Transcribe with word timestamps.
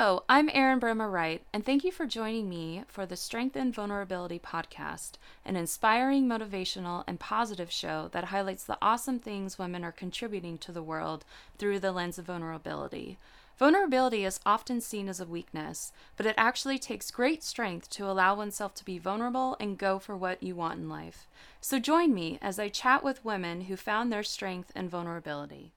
Hello, 0.00 0.24
I'm 0.30 0.48
Erin 0.54 0.78
Bremer 0.78 1.10
Wright, 1.10 1.42
and 1.52 1.62
thank 1.62 1.84
you 1.84 1.92
for 1.92 2.06
joining 2.06 2.48
me 2.48 2.84
for 2.88 3.04
the 3.04 3.18
Strength 3.18 3.54
and 3.54 3.74
Vulnerability 3.74 4.38
podcast, 4.38 5.16
an 5.44 5.56
inspiring, 5.56 6.26
motivational, 6.26 7.04
and 7.06 7.20
positive 7.20 7.70
show 7.70 8.08
that 8.12 8.24
highlights 8.24 8.64
the 8.64 8.78
awesome 8.80 9.18
things 9.18 9.58
women 9.58 9.84
are 9.84 9.92
contributing 9.92 10.56
to 10.56 10.72
the 10.72 10.82
world 10.82 11.26
through 11.58 11.80
the 11.80 11.92
lens 11.92 12.18
of 12.18 12.24
vulnerability. 12.24 13.18
Vulnerability 13.58 14.24
is 14.24 14.40
often 14.46 14.80
seen 14.80 15.06
as 15.06 15.20
a 15.20 15.26
weakness, 15.26 15.92
but 16.16 16.24
it 16.24 16.34
actually 16.38 16.78
takes 16.78 17.10
great 17.10 17.44
strength 17.44 17.90
to 17.90 18.06
allow 18.10 18.34
oneself 18.34 18.74
to 18.76 18.86
be 18.86 18.98
vulnerable 18.98 19.54
and 19.60 19.76
go 19.76 19.98
for 19.98 20.16
what 20.16 20.42
you 20.42 20.54
want 20.54 20.78
in 20.78 20.88
life. 20.88 21.28
So 21.60 21.78
join 21.78 22.14
me 22.14 22.38
as 22.40 22.58
I 22.58 22.70
chat 22.70 23.04
with 23.04 23.22
women 23.22 23.60
who 23.64 23.76
found 23.76 24.10
their 24.10 24.22
strength 24.22 24.72
and 24.74 24.88
vulnerability. 24.88 25.72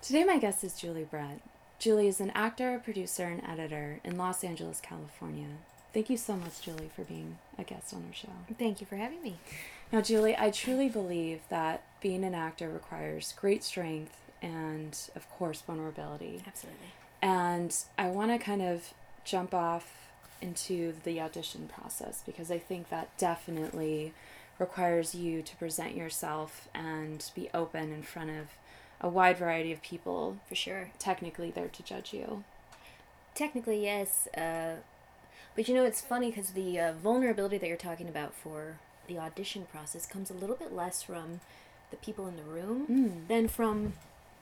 Today, 0.00 0.24
my 0.24 0.38
guest 0.38 0.64
is 0.64 0.80
Julie 0.80 1.04
Brett. 1.04 1.42
Julie 1.84 2.08
is 2.08 2.18
an 2.18 2.30
actor, 2.34 2.80
producer, 2.82 3.24
and 3.24 3.42
editor 3.46 4.00
in 4.04 4.16
Los 4.16 4.42
Angeles, 4.42 4.80
California. 4.80 5.48
Thank 5.92 6.08
you 6.08 6.16
so 6.16 6.34
much, 6.34 6.62
Julie, 6.62 6.90
for 6.96 7.02
being 7.02 7.36
a 7.58 7.62
guest 7.62 7.92
on 7.92 8.04
our 8.08 8.14
show. 8.14 8.30
Thank 8.58 8.80
you 8.80 8.86
for 8.86 8.96
having 8.96 9.22
me. 9.22 9.36
Now, 9.92 10.00
Julie, 10.00 10.34
I 10.34 10.50
truly 10.50 10.88
believe 10.88 11.42
that 11.50 11.82
being 12.00 12.24
an 12.24 12.34
actor 12.34 12.70
requires 12.70 13.34
great 13.38 13.62
strength 13.62 14.16
and, 14.40 14.98
of 15.14 15.28
course, 15.28 15.60
vulnerability. 15.60 16.42
Absolutely. 16.46 16.86
And 17.20 17.76
I 17.98 18.06
want 18.06 18.30
to 18.30 18.38
kind 18.38 18.62
of 18.62 18.94
jump 19.26 19.52
off 19.52 20.08
into 20.40 20.94
the 21.04 21.20
audition 21.20 21.68
process 21.68 22.22
because 22.24 22.50
I 22.50 22.56
think 22.56 22.88
that 22.88 23.14
definitely 23.18 24.14
requires 24.58 25.14
you 25.14 25.42
to 25.42 25.56
present 25.56 25.94
yourself 25.94 26.66
and 26.74 27.30
be 27.34 27.50
open 27.52 27.92
in 27.92 28.04
front 28.04 28.30
of 28.30 28.46
a 29.04 29.08
wide 29.08 29.36
variety 29.38 29.70
of 29.72 29.82
people. 29.82 30.38
For 30.48 30.54
sure. 30.54 30.90
Technically, 30.98 31.50
there 31.50 31.68
to 31.68 31.82
judge 31.82 32.12
you. 32.14 32.42
Technically, 33.34 33.82
yes. 33.82 34.28
Uh, 34.36 34.76
but 35.54 35.68
you 35.68 35.74
know, 35.74 35.84
it's 35.84 36.00
funny 36.00 36.30
because 36.30 36.50
the 36.50 36.78
uh, 36.80 36.92
vulnerability 36.92 37.58
that 37.58 37.66
you're 37.68 37.76
talking 37.76 38.08
about 38.08 38.32
for 38.34 38.78
the 39.06 39.18
audition 39.18 39.66
process 39.70 40.06
comes 40.06 40.30
a 40.30 40.34
little 40.34 40.56
bit 40.56 40.72
less 40.72 41.02
from 41.02 41.40
the 41.90 41.96
people 41.96 42.26
in 42.26 42.36
the 42.36 42.42
room 42.42 42.86
Mm. 42.88 43.28
than 43.28 43.48
from 43.48 43.92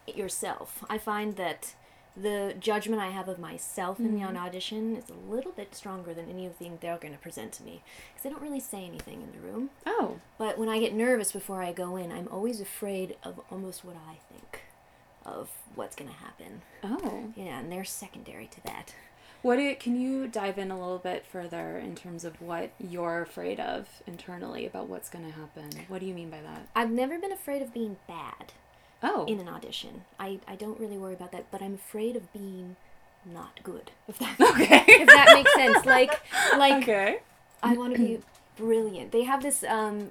yourself. 0.06 0.84
I 0.89 0.98
find 0.98 1.36
that 1.36 1.75
the 2.16 2.55
judgment 2.60 3.00
I 3.00 3.08
have 3.08 3.28
of 3.28 3.38
myself 3.38 3.98
in 3.98 4.12
the 4.14 4.20
Mhm. 4.27 4.36
audition 4.36 4.96
is 4.96 5.08
a 5.08 5.14
little 5.14 5.52
bit 5.52 5.74
stronger 5.74 6.12
than 6.12 6.28
anything 6.28 6.78
they're 6.80 6.98
going 6.98 7.14
to 7.14 7.18
present 7.20 7.52
to 7.55 7.62
me 7.62 7.82
because 8.10 8.22
they 8.22 8.30
don't 8.30 8.42
really 8.42 8.60
say 8.60 8.84
anything 8.84 9.22
in 9.22 9.32
the 9.32 9.38
room. 9.38 9.70
Oh, 9.86 10.20
But 10.36 10.58
when 10.58 10.68
I 10.68 10.78
get 10.78 10.92
nervous 10.92 11.33
before 11.33 11.62
I 11.62 11.72
go 11.72 11.96
in, 11.96 12.12
I'm 12.12 12.28
always 12.30 12.60
afraid 12.60 13.16
of 13.22 13.40
almost 13.50 13.84
what 13.84 13.96
I 13.96 14.16
think 14.33 14.62
of 15.24 15.48
what's 15.74 15.96
going 15.96 16.10
to 16.10 16.16
happen. 16.16 16.62
oh. 16.84 17.33
Yeah, 17.36 17.58
and 17.60 17.72
they're 17.72 17.84
secondary 17.84 18.46
to 18.48 18.60
that. 18.64 18.94
What 19.40 19.56
do 19.56 19.62
you, 19.62 19.74
can 19.74 20.00
you 20.00 20.28
dive 20.28 20.58
in 20.58 20.70
a 20.70 20.78
little 20.78 20.98
bit 20.98 21.27
further 21.27 21.77
in 21.78 21.94
terms 21.96 22.24
of 22.24 22.40
what 22.40 22.70
you're 22.78 23.22
afraid 23.22 23.58
of 23.58 24.02
internally 24.06 24.66
about 24.66 24.88
what's 24.88 25.08
going 25.08 25.24
to 25.24 25.33
happen? 25.33 25.70
What 25.88 26.00
do 26.00 26.06
you 26.06 26.14
mean 26.14 26.30
by 26.30 26.40
that? 26.42 26.68
I've 26.77 26.90
never 26.90 27.18
been 27.18 27.33
afraid 27.33 27.60
of 27.62 27.72
being 27.72 27.96
bad 28.06 28.52
Oh, 29.03 29.25
in 29.27 29.41
an 29.41 29.48
audition. 29.48 30.05
I, 30.19 30.39
I 30.47 30.55
don't 30.55 30.78
really 30.78 30.98
worry 30.98 31.14
about 31.14 31.33
that, 31.33 31.50
but 31.50 31.62
I'm 31.62 31.75
afraid 31.75 32.17
of 32.17 32.33
being 32.33 32.77
not 33.25 33.61
good. 33.62 33.91
If 34.08 34.19
that 34.19 34.41
okay. 34.41 34.84
if 34.86 35.06
that 35.08 35.31
makes 35.34 35.53
sense. 35.55 35.84
Like 35.84 36.20
like 36.56 36.83
okay. 36.83 37.20
I 37.62 37.75
want 37.75 37.95
to 37.95 37.98
be 37.98 38.20
brilliant. 38.56 39.12
They 39.12 39.25
have 39.25 39.42
this 39.42 39.64
um, 39.64 40.11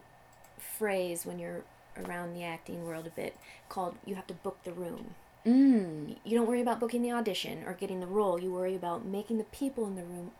phrase 0.58 1.26
when 1.26 1.40
you're 1.40 1.64
around 2.06 2.34
the 2.34 2.44
acting 2.44 2.86
world 2.86 3.06
a 3.06 3.10
bit 3.10 3.36
called 3.68 3.96
you 4.06 4.16
have 4.16 4.28
to 4.28 4.34
book 4.34 4.60
the 4.64 4.72
room. 4.72 5.16
Mm. 5.46 6.18
You 6.24 6.38
don't 6.38 6.48
worry 6.48 6.62
about 6.62 6.80
booking 6.80 7.02
the 7.02 7.12
audition 7.12 7.64
or 7.66 7.74
getting 7.74 8.00
the 8.00 8.08
role. 8.08 8.40
You 8.40 8.52
worry 8.52 8.76
about 8.76 9.06
making 9.06 9.38
the 9.38 9.44
people 9.46 9.88
in 9.88 9.96
the 9.96 10.04
room 10.04 10.32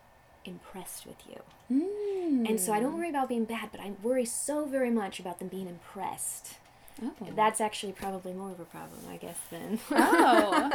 impressed 0.44 1.06
with 1.06 1.16
you. 1.28 1.40
Mm. 1.70 2.48
And 2.48 2.60
so 2.60 2.72
I 2.72 2.80
don't 2.80 2.96
worry 2.96 3.08
about 3.08 3.28
being 3.28 3.44
bad, 3.44 3.70
but 3.72 3.80
I 3.80 3.92
worry 4.02 4.24
so 4.24 4.64
very 4.64 4.90
much 4.90 5.18
about 5.18 5.38
them 5.38 5.48
being 5.48 5.68
impressed. 5.68 6.58
Oh. 7.02 7.12
That's 7.34 7.60
actually 7.60 7.92
probably 7.92 8.32
more 8.32 8.50
of 8.50 8.60
a 8.60 8.64
problem, 8.64 9.00
I 9.10 9.16
guess, 9.16 9.38
than 9.50 9.78
Oh. 9.90 10.68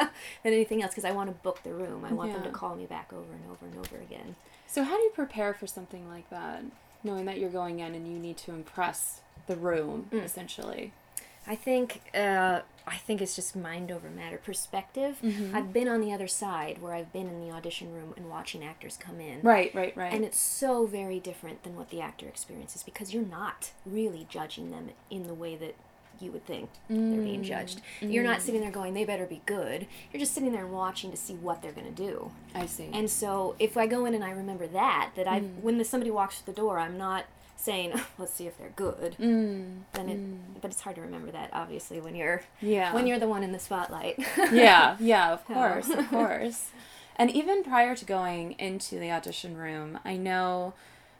than 0.44 0.54
anything 0.54 0.82
else 0.82 0.92
because 0.92 1.06
I 1.06 1.12
want 1.12 1.30
to 1.30 1.36
book 1.44 1.62
the 1.64 1.74
room. 1.74 2.04
I 2.06 2.14
want 2.14 2.34
them 2.34 2.44
to 2.44 2.50
call 2.50 2.76
me 2.76 2.86
back 2.86 3.12
over 3.14 3.32
and 3.34 3.44
over 3.52 3.66
and 3.66 3.78
over 3.78 3.98
again. 3.98 4.36
So 4.68 4.84
how 4.84 4.98
do 4.98 5.04
you 5.04 5.12
prepare 5.12 5.54
for 5.54 5.68
something 5.68 6.08
like 6.10 6.30
that, 6.30 6.64
knowing 7.04 7.26
that 7.26 7.40
you're 7.40 7.50
going 7.50 7.80
in 7.80 7.94
and 7.96 8.08
you 8.12 8.20
need 8.20 8.38
to 8.38 8.52
impress 8.52 9.22
the 9.48 9.56
room, 9.56 10.08
Mm. 10.12 10.24
essentially? 10.24 10.92
I 11.50 11.56
think 11.56 12.02
uh, 12.14 12.60
I 12.86 12.98
think 12.98 13.22
it's 13.22 13.34
just 13.36 13.56
mind 13.56 13.90
over 13.90 14.10
matter 14.10 14.38
perspective. 14.38 15.18
Mhm. 15.24 15.54
I've 15.54 15.72
been 15.72 15.88
on 15.88 16.02
the 16.02 16.12
other 16.12 16.28
side 16.28 16.82
where 16.82 16.94
I've 16.94 17.14
been 17.14 17.28
in 17.28 17.40
the 17.40 17.54
audition 17.54 17.94
room 17.94 18.14
and 18.18 18.30
watching 18.30 18.66
actors 18.66 18.98
come 18.98 19.22
in. 19.22 19.42
Right, 19.44 19.74
right, 19.74 19.96
right. 19.96 20.12
And 20.12 20.26
it's 20.26 20.38
so 20.40 20.86
very 20.86 21.22
different 21.22 21.64
than 21.64 21.78
what 21.78 21.90
the 21.90 22.02
actor 22.02 22.28
experiences 22.28 22.84
because 22.84 23.14
you're 23.14 23.24
not 23.26 23.72
really 23.86 24.26
judging 24.30 24.72
them 24.72 24.90
in 25.10 25.28
the 25.28 25.34
way 25.34 25.56
that 25.56 25.76
you 26.22 26.32
would 26.32 26.46
think 26.46 26.70
they're 26.90 27.22
being 27.22 27.42
Mm. 27.42 27.46
judged. 27.46 27.82
You're 28.02 28.24
not 28.24 28.42
sitting 28.42 28.62
there 28.62 28.72
going, 28.72 28.94
they 28.94 29.06
better 29.06 29.26
be 29.26 29.42
good. 29.46 29.88
You're 30.12 30.20
just 30.20 30.34
sitting 30.34 30.52
there 30.52 30.64
and 30.66 30.74
watching 30.74 31.12
to 31.12 31.18
see 31.18 31.34
what 31.36 31.62
they're 31.62 31.72
going 31.72 31.94
to 31.94 32.04
do. 32.04 32.32
I 32.56 32.66
see. 32.66 32.90
And 32.94 33.10
so 33.10 33.56
if 33.60 33.78
I 33.78 33.88
go 33.88 34.06
in 34.06 34.14
and 34.14 34.24
I 34.24 34.32
remember 34.32 34.68
that, 34.68 35.12
that 35.16 35.28
I 35.28 35.42
Mm. 35.42 35.62
when 35.62 35.78
the, 35.78 35.86
somebody 35.86 36.12
walks 36.12 36.40
through 36.40 36.54
the 36.54 36.62
door, 36.62 36.80
I'm 36.80 36.98
not 36.98 37.26
saying, 37.56 37.94
let's 38.18 38.34
see 38.34 38.46
if 38.48 38.58
they're 38.58 38.70
good. 38.76 39.16
mm. 39.20 39.80
Then 39.94 40.10
it, 40.10 40.62
but 40.62 40.72
it's 40.72 40.82
hard 40.82 40.96
to 40.98 41.02
remember 41.02 41.32
that 41.32 41.50
obviously 41.54 42.00
when 42.00 42.16
you're 42.16 42.44
Yeah. 42.62 42.94
when 42.94 43.08
you're 43.08 43.20
the 43.20 43.28
one 43.28 43.44
in 43.44 43.52
the 43.52 43.60
spotlight. 43.60 44.20
yeah, 44.52 44.96
yeah, 45.00 45.32
of 45.34 45.46
course, 45.54 45.90
of 45.90 46.08
course. 46.10 46.70
And 47.16 47.32
even 47.32 47.64
prior 47.64 47.96
to 47.96 48.06
going 48.06 48.52
into 48.60 49.00
the 49.00 49.12
audition 49.12 49.58
room, 49.58 49.98
I 50.06 50.18
know 50.18 50.74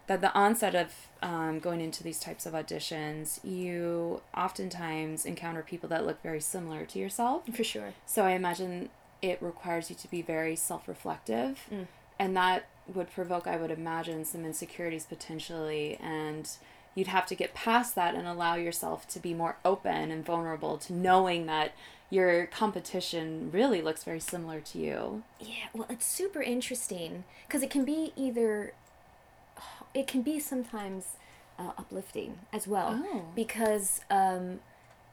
that 0.08 0.22
the 0.22 0.34
onset 0.34 0.74
of 0.74 0.94
um, 1.22 1.60
going 1.60 1.82
into 1.82 2.04
these 2.04 2.20
types 2.20 2.46
of 2.46 2.54
auditions, 2.54 3.44
you 3.44 4.22
oftentimes 4.36 5.26
encounter 5.26 5.62
people 5.62 5.90
that 5.90 6.06
look 6.06 6.22
very 6.24 6.42
similar 6.42 6.86
to 6.86 7.00
yourself. 7.00 7.44
For 7.54 7.64
sure. 7.64 7.94
So 8.06 8.24
I 8.24 8.32
imagine 8.32 8.90
it 9.22 9.38
requires 9.42 9.90
you 9.90 9.96
to 9.98 10.10
be 10.10 10.22
very 10.22 10.56
self 10.56 10.88
reflective. 10.88 11.66
Mm. 11.72 11.88
And 12.20 12.36
that 12.36 12.68
would 12.94 13.12
provoke, 13.12 13.48
I 13.48 13.58
would 13.58 13.72
imagine, 13.72 14.26
some 14.26 14.46
insecurities 14.46 15.06
potentially. 15.06 15.98
And 16.02 16.50
you'd 16.96 17.08
have 17.08 17.26
to 17.28 17.36
get 17.36 17.54
past 17.54 17.94
that 17.96 18.16
and 18.16 18.28
allow 18.28 18.56
yourself 18.56 19.08
to 19.10 19.20
be 19.20 19.34
more 19.34 19.58
open 19.64 20.10
and 20.10 20.26
vulnerable 20.26 20.78
to 20.80 20.94
knowing 20.94 21.46
that 21.46 21.74
your 22.10 22.48
competition 22.48 23.50
really 23.52 23.82
looks 23.82 24.04
very 24.04 24.20
similar 24.20 24.62
to 24.62 24.80
you. 24.80 25.24
Yeah, 25.40 25.68
well, 25.74 25.88
it's 25.90 26.06
super 26.06 26.42
interesting 26.42 27.26
because 27.46 27.62
it 27.62 27.70
can 27.70 27.84
be 27.84 28.14
either, 28.16 28.74
it 29.94 30.08
can 30.08 30.22
be 30.22 30.40
sometimes 30.40 31.06
uh, 31.60 31.72
uplifting 31.78 32.40
as 32.54 32.68
well. 32.68 33.02
Oh. 33.06 33.26
Because 33.36 34.02
um, 34.12 34.60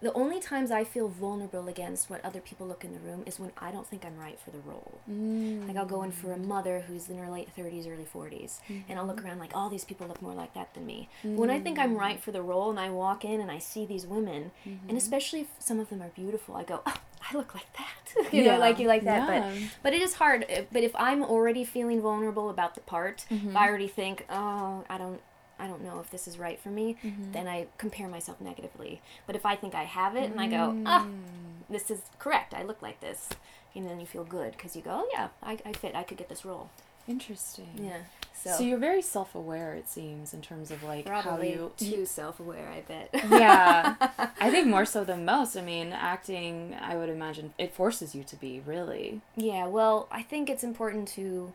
the 0.02 0.12
only 0.12 0.38
times 0.40 0.70
I 0.70 0.84
feel 0.84 1.08
vulnerable 1.08 1.66
against 1.68 2.10
what 2.10 2.22
other 2.22 2.40
people 2.40 2.66
look 2.66 2.84
in 2.84 2.92
the 2.92 2.98
room 3.00 3.22
is 3.24 3.40
when 3.40 3.52
I 3.56 3.70
don't 3.70 3.86
think 3.86 4.04
I'm 4.04 4.18
right 4.18 4.38
for 4.38 4.50
the 4.50 4.58
role. 4.58 5.00
Mm. 5.10 5.66
Like 5.66 5.76
I'll 5.78 5.86
go 5.86 6.02
in 6.02 6.10
for 6.12 6.32
a 6.32 6.36
mother 6.36 6.80
who's 6.86 7.08
in 7.08 7.16
her 7.16 7.30
late 7.30 7.48
30s, 7.56 7.88
early 7.88 8.04
40s, 8.04 8.58
and 8.88 8.98
I'll 8.98 9.06
look 9.06 9.16
Mm-hmm. 9.16 9.26
around 9.26 9.38
like 9.38 9.52
all 9.56 9.70
these 9.70 9.84
people 9.86 10.06
look 10.06 10.20
more 10.20 10.34
like 10.34 10.52
that 10.54 10.74
than 10.74 10.84
me. 10.84 11.08
But 11.22 11.30
when 11.32 11.50
I 11.50 11.58
think 11.60 11.78
I'm 11.78 11.96
right 11.96 12.20
for 12.20 12.32
the 12.32 12.42
role 12.42 12.68
and 12.68 12.78
I 12.78 12.90
walk 12.90 13.24
in 13.24 13.40
and 13.40 13.50
I 13.50 13.58
see 13.58 13.86
these 13.86 14.06
women, 14.06 14.50
Mm-hmm. 14.68 14.88
and 14.90 14.98
especially 14.98 15.40
if 15.42 15.46
some 15.58 15.80
of 15.80 15.88
them 15.88 16.02
are 16.02 16.08
beautiful, 16.10 16.56
I 16.56 16.64
go, 16.64 16.82
oh, 16.84 16.96
I 17.30 17.36
look 17.36 17.54
like 17.54 17.70
that. 17.74 18.32
you 18.32 18.42
Yeah. 18.42 18.54
know, 18.54 18.58
like 18.60 18.78
you 18.78 18.86
like 18.88 19.04
that. 19.04 19.28
Yeah. 19.28 19.40
But 19.50 19.82
but 19.82 19.92
it 19.94 20.02
is 20.02 20.14
hard. 20.14 20.44
Uh, 20.50 20.62
But 20.72 20.82
if 20.82 20.94
I'm 20.96 21.22
already 21.22 21.64
feeling 21.64 22.00
vulnerable 22.02 22.48
about 22.50 22.74
the 22.74 22.80
part, 22.82 23.24
Mm-hmm. 23.30 23.48
if 23.50 23.56
I 23.56 23.68
already 23.68 23.88
think, 23.88 24.24
oh, 24.30 24.84
I 24.88 24.98
don't. 24.98 25.20
I 25.56 25.68
don't 25.68 25.82
know 25.84 26.00
if 26.00 26.10
this 26.10 26.26
is 26.26 26.36
right 26.36 26.58
for 26.60 26.68
me, 26.70 26.96
Mm-hmm. 27.04 27.30
then 27.32 27.46
I 27.46 27.66
compare 27.78 28.08
myself 28.08 28.40
negatively. 28.40 29.00
But 29.26 29.36
if 29.36 29.46
I 29.46 29.54
think 29.54 29.74
I 29.74 29.84
have 29.84 30.16
it 30.16 30.28
and 30.30 30.40
I 30.40 30.48
go, 30.48 30.74
ah, 30.84 31.06
Mm. 31.06 31.70
this 31.70 31.90
is 31.92 32.00
correct, 32.18 32.52
I 32.54 32.62
look 32.64 32.82
like 32.82 32.98
this, 33.00 33.28
and 33.74 33.86
then 33.88 34.00
you 34.00 34.06
feel 34.06 34.24
good 34.24 34.50
because 34.56 34.74
you 34.74 34.82
go, 34.82 34.90
oh 34.90 35.08
yeah, 35.14 35.28
I, 35.50 35.52
I 35.64 35.72
fit, 35.72 35.94
I 35.94 36.02
could 36.02 36.18
get 36.18 36.28
this 36.28 36.44
role. 36.44 36.70
Interesting. 37.06 37.68
Yeah. 37.80 37.98
So, 38.32 38.58
So, 38.58 38.62
you're 38.64 38.78
very 38.78 39.00
self 39.00 39.34
aware, 39.34 39.74
it 39.74 39.88
seems, 39.88 40.34
in 40.34 40.42
terms 40.42 40.70
of 40.70 40.82
like 40.82 41.08
how 41.08 41.40
you. 41.40 41.72
too 41.78 42.04
self-aware, 42.04 42.68
I 42.68 42.80
bet. 42.82 43.08
yeah 43.30 43.94
i 44.38 44.50
think 44.50 44.66
more 44.66 44.84
so 44.94 45.02
than 45.02 45.24
most 45.24 45.56
i 45.56 45.62
mean 45.62 45.92
acting 45.92 46.76
i 46.80 46.94
would 46.94 47.08
imagine 47.08 47.54
it 47.56 47.72
forces 47.72 48.14
you 48.14 48.22
to 48.24 48.36
be 48.36 48.60
really 48.66 49.22
yeah. 49.36 49.66
Well, 49.66 50.08
I 50.10 50.22
think 50.22 50.50
it's 50.50 50.64
important 50.64 51.08
to. 51.08 51.52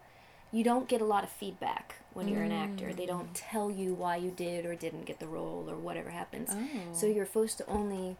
You 0.51 0.63
don't 0.63 0.87
get 0.87 0.99
a 0.99 1.05
lot 1.05 1.23
of 1.23 1.29
feedback 1.29 1.95
when 2.13 2.27
you're 2.27 2.41
an 2.41 2.51
actor. 2.51 2.91
They 2.91 3.05
don't 3.05 3.27
mm. 3.31 3.35
tell 3.51 3.69
you 3.69 3.93
why 3.93 4.15
you 4.15 4.31
did 4.31 4.65
or 4.65 4.73
didn't 4.73 5.05
get 5.05 5.19
the 5.19 5.27
role 5.27 5.65
or 5.69 5.75
whatever 5.75 6.09
happens. 6.09 6.49
oh 6.51 6.67
So 6.91 7.05
you're 7.05 7.27
supposed 7.27 7.59
to 7.59 7.67
only 7.67 8.17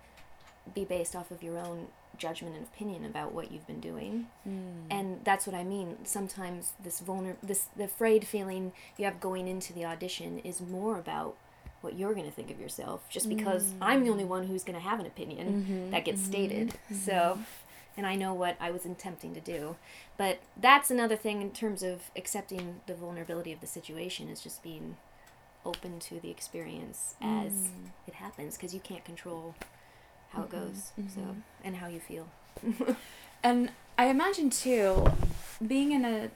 be 0.74 0.86
based 0.86 1.16
off 1.16 1.32
of 1.32 1.42
your 1.44 1.58
own 1.58 1.88
judgment 2.18 2.56
and 2.56 2.66
opinion 2.66 3.06
about 3.06 3.34
what 3.34 3.52
you've 3.52 3.66
been 3.68 3.80
doing. 3.80 4.28
Mm. 4.48 4.84
And 4.92 5.22
that's 5.24 5.48
what 5.48 5.56
I 5.56 5.64
mean. 5.64 5.98
Sometimes 6.04 6.74
this 6.84 7.00
vulner 7.02 7.36
this 7.42 7.68
the 7.76 7.86
afraid 7.86 8.28
feeling 8.28 8.74
you 8.98 9.06
have 9.06 9.20
going 9.20 9.48
into 9.48 9.72
the 9.74 9.86
audition 9.86 10.40
is 10.40 10.60
more 10.62 10.98
about 10.98 11.36
what 11.82 11.98
you're 11.98 12.14
going 12.14 12.26
to 12.26 12.32
think 12.32 12.52
of 12.52 12.60
yourself 12.60 13.06
just 13.10 13.30
because 13.30 13.74
I'm 13.82 14.04
the 14.04 14.10
only 14.12 14.26
one 14.26 14.48
who's 14.48 14.66
going 14.66 14.76
to 14.78 14.82
have 14.86 15.00
an 15.00 15.06
opinion 15.06 15.66
Mhm, 15.66 15.92
that 15.92 16.04
gets 16.04 16.22
mhm, 16.22 16.26
stated. 16.26 16.74
So 16.94 17.40
and 17.96 18.06
I 18.06 18.16
know 18.16 18.34
what 18.34 18.56
I 18.60 18.70
was 18.72 18.86
attempting 18.86 19.34
to 19.34 19.40
do. 19.42 19.76
But 20.18 20.40
that's 20.58 20.92
another 20.92 21.16
thing 21.16 21.42
in 21.42 21.52
terms 21.52 21.84
of 21.84 22.12
accepting 22.18 22.82
the 22.86 22.94
vulnerability 22.96 23.52
of 23.54 23.62
the 23.62 23.68
situation 23.68 24.28
is 24.30 24.42
just 24.42 24.62
being 24.62 24.98
open 25.66 26.00
to 26.00 26.20
the 26.20 26.30
experience 26.32 27.16
as 27.22 27.52
Mm. 27.54 27.90
it 28.08 28.14
happens 28.16 28.56
because 28.56 28.74
you 28.74 28.80
can't 28.80 29.04
control 29.06 29.56
how 30.30 30.44
it 30.44 30.50
goes. 30.50 30.92
So 31.14 31.22
mhm. 31.22 31.42
and 31.64 31.76
how 31.78 31.88
you 31.88 32.00
feel. 32.00 32.28
And 33.42 33.72
I 33.98 34.08
imagine 34.08 34.50
too, 34.50 35.06
being 35.66 35.94
in 35.94 36.04
a 36.04 36.30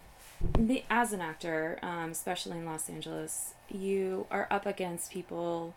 as 0.90 1.14
an 1.14 1.22
actor, 1.22 1.80
um, 1.82 2.12
especially 2.12 2.58
in 2.58 2.66
Los 2.66 2.90
Angeles, 2.90 3.54
you 3.70 4.26
are 4.32 4.48
up 4.52 4.66
against 4.66 5.12
people 5.12 5.74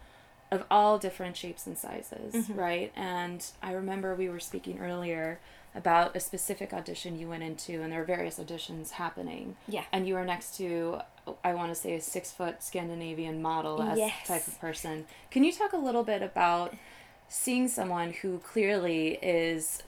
of 0.53 0.65
all 0.71 0.99
different 0.99 1.37
shapes 1.37 1.67
and 1.67 1.77
sizes, 1.77 2.33
Mhm. 2.49 2.57
right? 2.57 2.93
And 2.95 3.45
I 3.63 3.73
remember 3.73 4.15
we 4.15 4.29
were 4.29 4.39
speaking 4.41 4.79
earlier 4.79 5.41
about 5.75 6.15
a 6.17 6.21
specific 6.21 6.73
audition 6.73 7.19
you 7.19 7.29
went 7.29 7.43
into, 7.43 7.83
and 7.83 7.93
there 7.93 7.99
were 8.01 8.07
various 8.07 8.39
auditions 8.39 8.91
happening, 8.93 9.57
Yeah. 9.69 9.85
and 9.93 10.07
you 10.07 10.15
were 10.15 10.25
next 10.25 10.57
to, 10.59 11.01
I 11.45 11.55
want 11.55 11.71
to 11.71 11.75
say, 11.75 11.95
a 11.95 12.01
six 12.01 12.31
foot 12.33 12.63
Scandinavian 12.63 13.43
model 13.43 13.83
as 13.83 13.99
Yes. 13.99 14.27
type 14.27 14.47
of 14.47 14.59
person. 14.61 15.07
Can 15.31 15.43
you 15.45 15.53
talk 15.53 15.73
a 15.73 15.77
little 15.79 16.05
bit 16.05 16.23
about 16.23 16.75
seeing 17.29 17.69
someone 17.69 18.13
who 18.13 18.39
clearly 18.39 19.19
is 19.23 19.83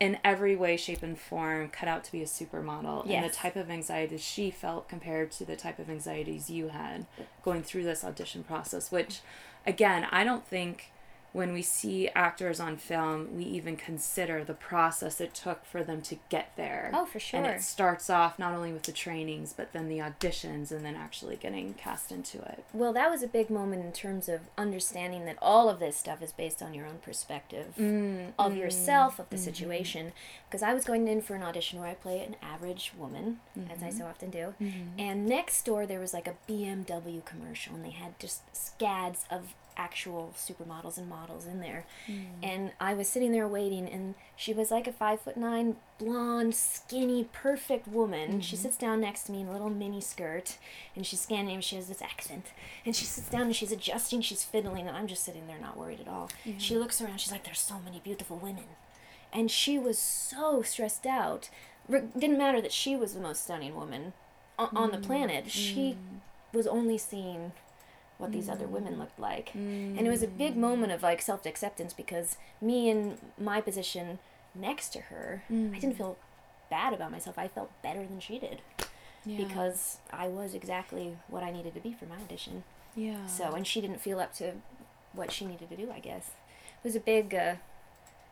in 0.00 0.18
every 0.24 0.56
way, 0.56 0.76
shape, 0.76 1.02
and 1.02 1.16
form 1.18 1.68
cut 1.68 1.88
out 1.88 2.02
to 2.04 2.10
be 2.12 2.22
a 2.22 2.26
supermodel, 2.26 3.06
and 3.18 3.24
the 3.30 3.34
type 3.34 3.54
of 3.54 3.70
anxiety 3.70 4.18
she 4.18 4.50
felt 4.50 4.88
compared 4.88 5.30
to 5.30 5.44
the 5.44 5.54
type 5.54 5.78
of 5.78 5.88
anxieties 5.88 6.50
you 6.50 6.68
had 6.68 7.06
going 7.44 7.62
through 7.62 7.84
this 7.84 8.02
audition 8.02 8.42
process, 8.42 8.90
which, 8.90 9.20
again, 9.66 10.06
I 10.10 10.24
don't 10.24 10.44
think 10.46 10.90
when 11.32 11.52
we 11.54 11.62
see 11.62 12.08
actors 12.10 12.60
on 12.60 12.76
film, 12.76 13.36
we 13.36 13.44
even 13.44 13.76
consider 13.76 14.44
the 14.44 14.52
process 14.54 15.20
it 15.20 15.32
took 15.34 15.64
for 15.64 15.82
them 15.82 16.02
to 16.02 16.16
get 16.28 16.52
there. 16.56 16.90
Oh, 16.92 17.06
for 17.06 17.18
sure. 17.18 17.40
And 17.40 17.46
it 17.46 17.62
starts 17.62 18.10
off 18.10 18.38
not 18.38 18.52
only 18.52 18.70
with 18.72 18.82
the 18.82 18.92
trainings, 18.92 19.54
but 19.54 19.72
then 19.72 19.88
the 19.88 19.98
auditions, 19.98 20.70
and 20.70 20.84
then 20.84 20.94
actually 20.94 21.36
getting 21.36 21.72
cast 21.74 22.12
into 22.12 22.38
it. 22.42 22.64
Well, 22.74 22.92
that 22.92 23.10
was 23.10 23.22
a 23.22 23.26
big 23.26 23.48
moment 23.48 23.84
in 23.84 23.92
terms 23.92 24.28
of 24.28 24.40
understanding 24.58 25.24
that 25.24 25.38
all 25.40 25.70
of 25.70 25.80
this 25.80 25.96
stuff 25.96 26.22
is 26.22 26.32
based 26.32 26.62
on 26.62 26.74
your 26.74 26.86
own 26.86 26.98
perspective 26.98 27.74
Mm, 27.78 28.32
of 28.38 28.52
mm, 28.52 28.58
yourself, 28.58 29.18
of 29.18 29.30
the 29.30 29.36
mhm. 29.36 29.40
situation. 29.44 30.12
Because 30.48 30.62
I 30.62 30.74
was 30.74 30.84
going 30.84 31.08
in 31.08 31.22
for 31.22 31.34
an 31.34 31.42
audition 31.42 31.80
where 31.80 31.88
I 31.88 31.94
play 31.94 32.20
an 32.22 32.36
average 32.42 32.92
woman, 32.96 33.40
as 33.70 33.82
I 33.82 33.88
Mhm. 33.88 33.98
so 33.98 34.04
often 34.04 34.28
do. 34.30 34.54
Mhm. 34.60 34.88
And 34.98 35.26
next 35.26 35.64
door 35.64 35.86
there 35.86 35.98
was 36.00 36.12
like 36.12 36.28
a 36.28 36.34
BMW 36.46 37.22
commercial, 37.24 37.74
and 37.74 37.84
they 37.84 37.90
had 37.90 38.18
just 38.18 38.42
scads 38.54 39.24
of 39.30 39.54
actual 39.76 40.32
supermodels 40.36 40.98
and 40.98 41.08
models 41.08 41.46
in 41.46 41.60
there. 41.60 41.84
Mm. 42.08 42.24
And 42.42 42.72
I 42.80 42.94
was 42.94 43.08
sitting 43.08 43.32
there 43.32 43.46
waiting, 43.48 43.88
and 43.88 44.14
she 44.36 44.52
was 44.52 44.70
like 44.70 44.86
a 44.86 44.92
five 44.92 45.20
foot 45.20 45.36
nine, 45.36 45.76
blonde, 45.98 46.54
skinny, 46.54 47.24
perfect 47.32 47.86
woman. 47.88 48.40
She 48.40 48.56
Mhm. 48.56 48.60
sits 48.60 48.76
down 48.76 49.00
next 49.00 49.24
to 49.24 49.32
me 49.32 49.40
in 49.42 49.48
a 49.48 49.52
little 49.52 49.70
mini 49.70 50.00
skirt, 50.00 50.58
and 50.96 51.06
she's 51.06 51.20
scanning, 51.20 51.54
and 51.56 51.64
she 51.64 51.76
has 51.76 51.88
this 51.88 52.02
accent. 52.02 52.46
And 52.84 52.94
she 52.96 53.04
sits 53.04 53.28
down 53.28 53.42
and 53.42 53.56
she's 53.56 53.72
adjusting, 53.72 54.20
she's 54.22 54.44
fiddling, 54.44 54.86
and 54.88 54.96
I'm 54.96 55.06
just 55.06 55.24
sitting 55.24 55.46
there 55.46 55.58
not 55.58 55.76
worried 55.76 56.00
at 56.00 56.08
all. 56.08 56.28
She 56.58 56.76
looks 56.76 57.00
around, 57.00 57.18
she's 57.18 57.32
like, 57.32 57.44
There's 57.44 57.60
so 57.60 57.78
many 57.80 58.00
beautiful 58.00 58.36
women. 58.36 58.64
And 59.32 59.50
she 59.50 59.78
was 59.78 59.98
so 59.98 60.62
stressed 60.62 61.06
out. 61.06 61.48
Re- 61.88 62.02
didn't 62.18 62.38
matter 62.38 62.60
that 62.60 62.72
she 62.72 62.94
was 62.96 63.14
the 63.14 63.20
most 63.20 63.44
stunning 63.44 63.74
woman 63.74 64.12
on, 64.58 64.68
on 64.76 64.90
the 64.92 64.98
planet. 64.98 65.50
She 65.50 65.96
was 66.52 66.66
only 66.66 66.98
seeing 66.98 67.52
what 68.22 68.32
these 68.32 68.48
other 68.48 68.66
mm. 68.66 68.70
women 68.70 68.98
looked 68.98 69.18
like. 69.18 69.52
And 69.54 70.00
it 70.00 70.08
was 70.08 70.22
a 70.22 70.28
big 70.28 70.54
mm. 70.54 70.58
moment 70.58 70.92
of 70.92 71.02
like 71.02 71.20
self 71.20 71.44
acceptance 71.44 71.92
because 71.92 72.36
me 72.60 72.88
in 72.88 73.18
my 73.38 73.60
position 73.60 74.20
next 74.54 74.90
to 74.90 75.00
her, 75.00 75.42
I 75.50 75.52
didn't 75.52 75.94
mm. 75.94 75.96
feel 75.96 76.16
bad 76.70 76.94
about 76.94 77.10
myself. 77.10 77.36
I 77.38 77.48
felt 77.48 77.70
better 77.82 78.06
than 78.06 78.20
she 78.20 78.38
did 78.38 78.62
Yeah. 79.26 79.44
because 79.44 79.98
I 80.10 80.28
was 80.28 80.54
exactly 80.54 81.18
what 81.28 81.42
I 81.42 81.50
needed 81.50 81.74
to 81.74 81.80
be 81.80 81.92
for 81.92 82.06
my 82.06 82.16
audition. 82.16 82.64
yeah. 82.94 83.26
So, 83.26 83.52
and 83.52 83.66
she 83.66 83.80
didn't 83.80 84.00
feel 84.00 84.20
up 84.20 84.32
to 84.36 84.52
what 85.12 85.32
she 85.32 85.44
needed 85.44 85.68
to 85.70 85.76
do, 85.76 85.90
I 85.92 85.98
guess. 85.98 86.28
It 86.82 86.84
was 86.84 86.96
a 86.96 87.00
big, 87.00 87.34
uh, 87.34 87.56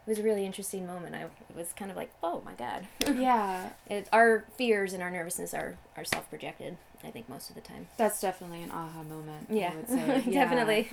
it 0.07 0.11
was 0.11 0.19
a 0.19 0.23
really 0.23 0.45
interesting 0.47 0.87
moment. 0.87 1.15
I 1.15 1.27
was 1.57 1.73
kind 1.73 1.91
of 1.91 1.97
like, 1.97 2.11
oh 2.23 2.43
my 2.45 2.53
god. 2.55 2.87
yeah, 3.17 3.71
It, 3.89 4.09
our 4.13 4.45
fears 4.57 4.93
and 4.93 5.03
our 5.03 5.11
nervousness 5.11 5.53
are, 5.55 5.77
are 5.97 6.05
self 6.05 6.29
projected, 6.31 6.77
I 7.05 7.11
think, 7.11 7.29
most 7.29 7.49
of 7.51 7.55
the 7.55 7.61
time. 7.61 7.87
that's 7.97 8.21
definitely 8.21 8.63
an 8.63 8.71
aha 8.71 9.03
moment. 9.03 9.47
Yeah, 9.51 9.73
I 9.73 9.77
would 9.77 9.89
say. 9.89 10.23
Yeah. 10.31 10.45
definitely. 10.45 10.89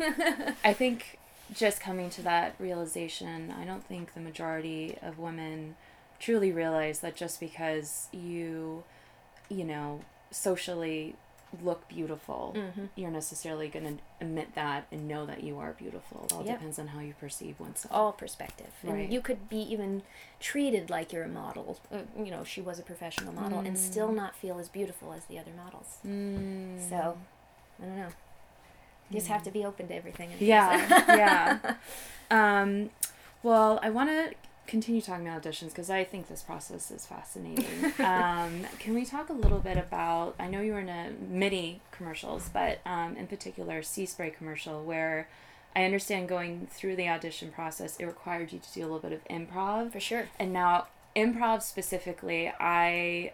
I 0.64 0.74
think 0.74 1.20
just 1.54 1.80
coming 1.80 2.10
to 2.12 2.22
that 2.24 2.56
realization, 2.60 3.54
I 3.58 3.64
don't 3.66 3.86
think 3.86 4.14
the 4.14 4.20
majority 4.20 4.98
of 5.02 5.18
women 5.18 5.76
truly 6.20 6.52
realize 6.52 7.00
that 7.00 7.16
just 7.16 7.40
because 7.40 8.08
you, 8.12 8.84
you 9.50 9.64
know, 9.64 10.02
socially 10.32 11.16
look 11.64 11.88
beautiful, 11.88 12.54
Mhm. 12.56 12.90
you're 12.96 13.10
necessarily 13.12 13.70
going 13.70 13.98
to 13.98 14.04
admit 14.22 14.54
that 14.56 14.86
and 14.92 15.08
know 15.08 15.26
that 15.26 15.44
you 15.44 15.58
are 15.60 15.72
beautiful. 15.74 16.26
It 16.26 16.34
all 16.34 16.44
Yep. 16.44 16.56
depends 16.58 16.78
on 16.80 16.88
how 16.88 17.00
you 17.00 17.14
perceive 17.14 17.60
oneself. 17.60 17.94
all 17.94 18.12
perspective. 18.12 18.72
Right. 18.84 19.06
And 19.06 19.14
you 19.14 19.22
could 19.22 19.48
be 19.50 19.60
even 19.62 20.04
treated 20.40 20.90
like 20.90 21.14
you're 21.14 21.24
a 21.24 21.28
model. 21.30 21.80
Uh, 21.92 22.00
you 22.18 22.32
know, 22.32 22.44
she 22.44 22.60
was 22.62 22.80
a 22.80 22.84
professional 22.84 23.34
model 23.34 23.60
and 23.60 23.78
still 23.78 24.10
Mm. 24.10 24.16
not 24.16 24.36
feel 24.36 24.60
as 24.60 24.68
beautiful 24.70 25.14
as 25.14 25.26
the 25.26 25.40
other 25.40 25.52
models. 25.56 26.00
Mm. 26.06 26.90
So, 26.90 27.18
I 27.82 27.86
don't 27.86 27.96
know. 27.98 28.10
You 29.10 29.20
just 29.20 29.28
have 29.28 29.44
to 29.44 29.52
be 29.52 29.64
open 29.64 29.88
to 29.88 29.96
everything. 29.96 30.32
Yeah, 30.40 30.86
yeah. 31.08 31.76
Um, 32.30 32.90
well, 33.42 33.80
I 33.82 33.90
want 33.90 34.10
to 34.10 34.34
continue 34.68 35.02
talking 35.02 35.28
about 35.28 35.42
auditions 35.42 35.70
because 35.70 35.90
I 35.90 36.04
think 36.04 36.28
this 36.28 36.44
process 36.44 36.92
is 36.92 37.06
fascinating. 37.06 37.66
um, 38.00 38.66
can 38.80 38.94
we 38.94 39.06
talk 39.06 39.30
a 39.30 39.34
little 39.34 39.60
bit 39.60 39.78
about? 39.78 40.36
I 40.40 40.48
know 40.48 40.62
you 40.62 40.74
were 40.74 40.80
in 40.80 40.90
a 40.90 41.12
mini 41.28 41.82
commercials, 41.92 42.50
but 42.50 42.80
um, 42.86 43.16
in 43.16 43.28
particular, 43.28 43.82
Sea 43.82 44.06
Spray 44.06 44.30
commercial, 44.30 44.84
where 44.84 45.30
I 45.76 45.86
understand 45.86 46.28
going 46.28 46.68
through 46.70 46.98
the 46.98 47.08
audition 47.08 47.52
process, 47.52 47.98
it 47.98 48.06
required 48.06 48.52
you 48.52 48.60
to 48.60 48.74
do 48.74 48.82
a 48.82 48.84
little 48.84 49.00
bit 49.00 49.14
of 49.14 49.24
improv. 49.26 49.92
For 49.92 50.00
sure. 50.00 50.28
And 50.38 50.52
now, 50.52 50.88
improv 51.16 51.62
specifically, 51.62 52.52
I 52.60 53.34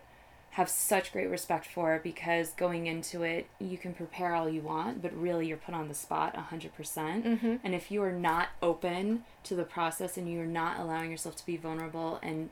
have 0.54 0.70
such 0.70 1.12
great 1.12 1.28
respect 1.30 1.66
for 1.66 2.00
because 2.04 2.52
going 2.52 2.86
into 2.88 3.24
it, 3.24 3.48
you 3.60 3.78
can 3.78 3.92
prepare 3.94 4.36
all 4.36 4.48
you 4.48 4.62
want, 4.62 5.02
but 5.02 5.12
really 5.20 5.48
you're 5.48 5.58
put 5.58 5.74
on 5.74 5.88
the 5.88 5.94
spot 5.96 6.36
100%. 6.36 6.72
percent 6.74 7.26
Mm-hmm. 7.26 7.56
And 7.64 7.74
if 7.74 7.90
you 7.90 8.04
are 8.04 8.12
not 8.12 8.50
open 8.62 9.24
to 9.46 9.56
the 9.56 9.64
process 9.64 10.16
and 10.18 10.32
you're 10.32 10.46
not 10.46 10.80
allowing 10.80 11.10
yourself 11.10 11.36
to 11.38 11.46
be 11.46 11.58
vulnerable 11.58 12.20
and 12.22 12.52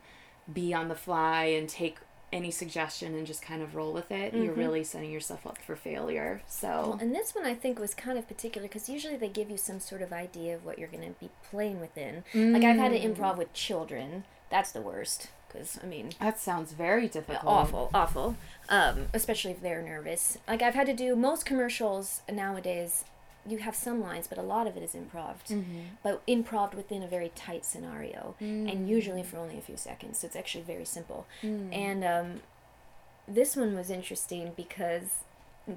be 0.51 0.74
on 0.74 0.88
the 0.88 0.95
fly 0.95 1.45
and 1.45 1.69
take 1.69 1.98
any 2.33 2.50
suggestion 2.50 3.13
and 3.13 3.27
just 3.27 3.42
kind 3.44 3.62
of 3.62 3.75
roll 3.75 3.92
with 3.94 4.09
it, 4.09 4.33
you're 4.33 4.54
Mhm. 4.54 4.57
really 4.57 4.83
setting 4.85 5.11
yourself 5.11 5.45
up 5.45 5.57
for 5.59 5.76
failure. 5.76 6.42
So, 6.47 6.68
Well, 6.69 6.97
and 7.02 7.14
this 7.14 7.35
one 7.35 7.45
I 7.45 7.54
think 7.54 7.78
was 7.78 7.94
kind 7.94 8.18
of 8.18 8.28
particular 8.28 8.68
because 8.68 8.87
usually 8.90 9.18
they 9.18 9.28
give 9.28 9.52
you 9.52 9.57
some 9.57 9.80
sort 9.81 10.02
of 10.02 10.11
idea 10.14 10.56
of 10.56 10.66
what 10.66 10.80
you're 10.80 10.87
going 10.87 11.04
to 11.14 11.19
be 11.19 11.30
playing 11.52 11.80
within. 11.81 12.23
Like 12.33 12.64
I've 12.64 12.78
had 12.80 12.94
to 12.94 12.99
Mm. 12.99 13.16
improv 13.16 13.37
with 13.37 13.52
children. 13.54 14.23
That's 14.52 14.72
the 14.72 14.81
worst 14.81 15.28
because 15.48 15.80
I 15.84 15.86
mean, 15.88 16.12
that 16.20 16.40
sounds 16.40 16.72
very 16.74 17.08
difficult. 17.08 17.44
awful, 17.46 17.90
awful. 17.94 18.36
Um, 18.70 19.08
especially 19.14 19.52
if 19.52 19.62
they're 19.62 19.81
nervous. 19.81 20.38
Like 20.48 20.62
I've 20.62 20.76
had 20.76 20.86
to 20.88 20.94
do 20.94 21.16
most 21.16 21.46
commercials 21.46 22.22
nowadays. 22.31 23.04
You 23.46 23.58
have 23.58 23.76
some 23.76 24.00
lines, 24.02 24.28
but 24.28 24.38
a 24.38 24.44
lot 24.44 24.68
of 24.68 24.78
it 24.78 24.84
is 24.84 24.92
improv. 24.94 25.38
Mhm. 25.50 25.66
But 26.04 26.24
improv 26.28 26.76
within 26.76 27.02
a 27.02 27.08
very 27.08 27.30
tight 27.36 27.66
scenario, 27.66 28.36
Mm. 28.40 28.72
and 28.72 28.88
usually 28.88 29.24
for 29.24 29.38
only 29.38 29.58
a 29.58 29.62
few 29.62 29.78
seconds. 29.78 30.20
So 30.20 30.28
it's 30.28 30.36
actually 30.36 30.64
very 30.64 30.86
simple. 30.86 31.26
Mm. 31.42 31.74
And 31.76 32.04
um, 32.04 32.42
this 33.28 33.56
one 33.56 33.76
was 33.76 33.90
interesting 33.90 34.52
because 34.56 35.24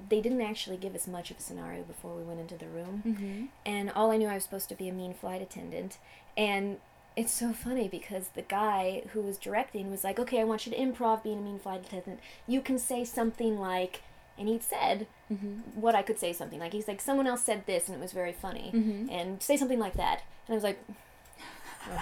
they 0.09 0.21
didn't 0.21 0.41
actually 0.41 0.77
give 0.77 0.93
us 0.95 1.07
much 1.07 1.31
of 1.31 1.37
a 1.37 1.41
scenario 1.41 1.81
before 1.83 2.13
we 2.15 2.23
went 2.23 2.39
into 2.39 2.55
the 2.57 2.67
room. 2.67 3.01
Mhm. 3.05 3.47
And 3.65 3.91
all 3.91 4.11
I 4.11 4.17
knew 4.17 4.27
I 4.27 4.35
was 4.35 4.43
supposed 4.43 4.69
to 4.69 4.75
be 4.75 4.87
a 4.89 4.93
mean 4.93 5.13
flight 5.13 5.41
attendant. 5.41 5.97
And 6.37 6.79
it's 7.15 7.31
so 7.31 7.53
funny 7.53 7.87
because 7.87 8.29
the 8.35 8.41
guy 8.41 9.03
who 9.13 9.21
was 9.21 9.37
directing 9.37 9.89
was 9.89 10.03
like, 10.03 10.19
okay, 10.19 10.39
I 10.41 10.43
want 10.43 10.65
you 10.65 10.71
to 10.73 10.77
improv 10.77 11.23
being 11.23 11.39
a 11.39 11.41
mean 11.41 11.59
flight 11.59 11.85
attendant. 11.85 12.19
You 12.47 12.61
can 12.61 12.77
say 12.77 13.05
something 13.05 13.59
like, 13.59 14.01
and 14.37 14.47
he 14.49 14.59
said 14.59 15.07
Mhm. 15.31 15.61
what 15.75 15.95
I 15.95 16.01
could 16.01 16.19
say 16.19 16.33
something 16.33 16.59
like. 16.59 16.73
He's 16.73 16.87
like, 16.87 16.99
someone 17.01 17.25
else 17.27 17.41
said 17.43 17.65
this 17.65 17.87
and 17.87 17.97
it 17.97 18.01
was 18.01 18.11
very 18.11 18.33
funny. 18.33 18.71
Mhm. 18.73 19.09
And 19.11 19.41
say 19.41 19.55
something 19.57 19.79
like 19.79 19.93
that. 19.93 20.23
And 20.47 20.53
I 20.53 20.55
was 20.55 20.63
like, 20.63 20.79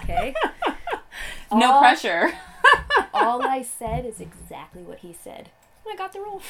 okay. 0.02 0.34
No 1.52 1.72
All- 1.72 1.80
pressure. 1.80 2.32
all 3.14 3.40
I 3.42 3.62
said 3.78 4.04
is 4.04 4.20
exactly 4.20 4.82
what 4.82 4.98
he 4.98 5.12
said. 5.12 5.50
And 5.84 5.92
I 5.92 5.96
got 5.96 6.12
the 6.12 6.20
role. 6.20 6.40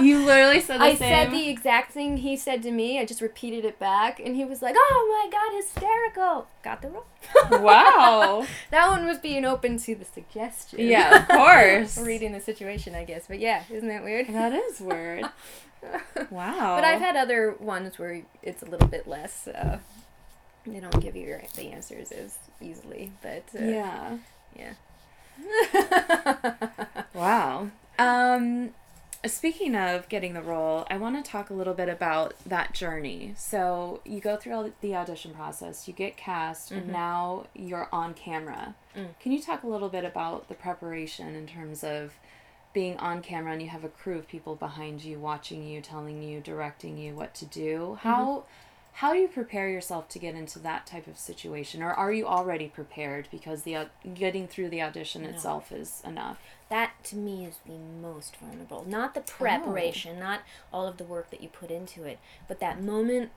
you 0.04 0.24
literally 0.24 0.60
said 0.60 0.80
the 0.80 0.84
same. 0.84 0.94
I 0.94 0.94
same. 0.94 1.10
said 1.10 1.30
the 1.32 1.48
exact 1.48 1.92
thing 1.92 2.18
he 2.18 2.36
said 2.36 2.62
to 2.62 2.70
me. 2.70 3.00
I 3.00 3.04
just 3.04 3.20
repeated 3.20 3.64
it 3.64 3.78
back, 3.78 4.20
and 4.20 4.36
he 4.36 4.44
was 4.44 4.62
like, 4.62 4.76
"Oh 4.78 5.24
my 5.24 5.30
god, 5.30 5.56
hysterical!" 5.56 6.46
Got 6.62 6.82
the 6.82 6.88
role. 6.90 7.06
wow. 7.62 8.46
That 8.70 8.88
one 8.88 9.06
was 9.06 9.18
being 9.18 9.44
open 9.44 9.78
to 9.78 9.94
the 9.94 10.04
suggestion. 10.04 10.80
Yeah, 10.80 11.22
of 11.22 11.28
course. 11.28 11.98
Reading 12.06 12.32
the 12.32 12.40
situation, 12.40 12.94
I 12.94 13.04
guess. 13.04 13.24
But 13.26 13.40
yeah, 13.40 13.64
isn't 13.70 13.88
that 13.88 14.04
weird? 14.04 14.28
That 14.28 14.52
is 14.52 14.80
weird. 14.80 15.24
Wow. 16.30 16.76
But 16.76 16.84
I've 16.84 17.00
had 17.00 17.16
other 17.16 17.56
ones 17.58 17.98
where 17.98 18.22
it's 18.42 18.62
a 18.62 18.66
little 18.66 18.88
bit 18.88 19.06
less. 19.06 19.46
Uh, 19.48 19.78
they 20.66 20.80
don't 20.80 21.00
give 21.00 21.14
you 21.14 21.38
the 21.56 21.72
answers 21.72 22.10
as 22.10 22.38
easily, 22.60 23.12
but 23.22 23.44
uh, 23.54 23.64
Yeah. 23.64 24.18
Yeah. 24.56 24.72
Wow. 27.14 27.70
Um, 27.98 28.74
speaking 29.26 29.74
of 29.74 30.08
getting 30.08 30.34
the 30.34 30.42
role, 30.42 30.86
I 30.90 30.96
want 30.96 31.22
to 31.22 31.30
talk 31.30 31.50
a 31.50 31.54
little 31.54 31.74
bit 31.74 31.88
about 31.88 32.34
that 32.46 32.72
journey. 32.74 33.34
So 33.36 34.00
you 34.04 34.20
go 34.20 34.36
through 34.36 34.54
all 34.54 34.70
the 34.80 34.94
audition 34.94 35.32
process, 35.32 35.88
you 35.88 35.94
get 35.94 36.16
cast, 36.16 36.70
and 36.70 36.82
mm-hmm. 36.82 36.92
now 36.92 37.46
you're 37.54 37.88
on 37.92 38.14
camera. 38.14 38.74
Mm. 38.96 39.18
Can 39.20 39.32
you 39.32 39.40
talk 39.40 39.62
a 39.62 39.68
little 39.68 39.88
bit 39.88 40.04
about 40.04 40.48
the 40.48 40.54
preparation 40.54 41.34
in 41.34 41.46
terms 41.46 41.84
of 41.84 42.14
being 42.72 42.96
on 42.98 43.22
camera 43.22 43.52
and 43.52 43.62
you 43.62 43.68
have 43.68 43.84
a 43.84 43.88
crew 43.88 44.18
of 44.18 44.26
people 44.28 44.56
behind 44.56 45.02
you 45.02 45.18
watching 45.18 45.66
you, 45.66 45.80
telling 45.80 46.22
you, 46.22 46.40
directing 46.40 46.98
you 46.98 47.14
what 47.14 47.34
to 47.36 47.46
do? 47.46 47.78
Mm-hmm. 47.78 48.08
How 48.08 48.44
how 48.98 49.12
do 49.12 49.18
you 49.18 49.26
prepare 49.26 49.68
yourself 49.68 50.08
to 50.08 50.20
get 50.20 50.36
into 50.36 50.60
that 50.60 50.86
type 50.86 51.08
of 51.08 51.18
situation 51.18 51.82
or 51.82 51.92
are 51.92 52.12
you 52.12 52.28
already 52.28 52.68
prepared 52.68 53.26
because 53.32 53.62
the 53.62 53.88
getting 54.14 54.46
through 54.46 54.68
the 54.68 54.80
audition 54.82 55.24
itself 55.24 55.72
is 55.72 56.00
enough? 56.04 56.38
That 56.74 57.04
to 57.04 57.16
me 57.16 57.44
is 57.46 57.58
the 57.64 57.78
most 57.78 58.34
vulnerable. 58.34 58.84
Not 58.84 59.14
the 59.14 59.20
preparation, 59.20 60.18
not 60.18 60.40
all 60.72 60.88
of 60.88 60.96
the 60.96 61.04
work 61.04 61.30
that 61.30 61.40
you 61.40 61.48
put 61.48 61.70
into 61.70 62.02
it, 62.02 62.18
but 62.48 62.58
that 62.58 62.82
moment 62.82 63.30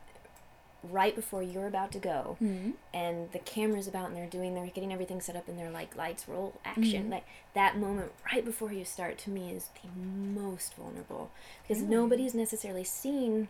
right 0.82 1.16
before 1.16 1.44
you're 1.44 1.68
about 1.68 1.92
to 1.92 2.00
go 2.00 2.38
Mm-hmm. 2.42 2.72
and 2.94 3.32
the 3.34 3.40
camera's 3.40 3.88
about 3.88 4.08
and 4.08 4.18
they're 4.18 4.26
doing 4.28 4.56
they're 4.56 4.66
getting 4.68 4.92
everything 4.94 5.22
set 5.22 5.36
up 5.36 5.48
and 5.48 5.58
they're 5.60 5.70
like 5.72 5.96
lights 5.96 6.28
roll 6.28 6.54
action 6.64 7.10
like 7.10 7.26
that 7.54 7.78
moment 7.78 8.12
right 8.32 8.46
before 8.46 8.72
you 8.72 8.86
start 8.86 9.18
to 9.20 9.30
me 9.30 9.52
is 9.52 9.70
the 9.84 9.90
most 10.00 10.76
vulnerable 10.76 11.30
because 11.68 11.84
nobody's 11.84 12.34
necessarily 12.34 12.84
seen 12.84 13.50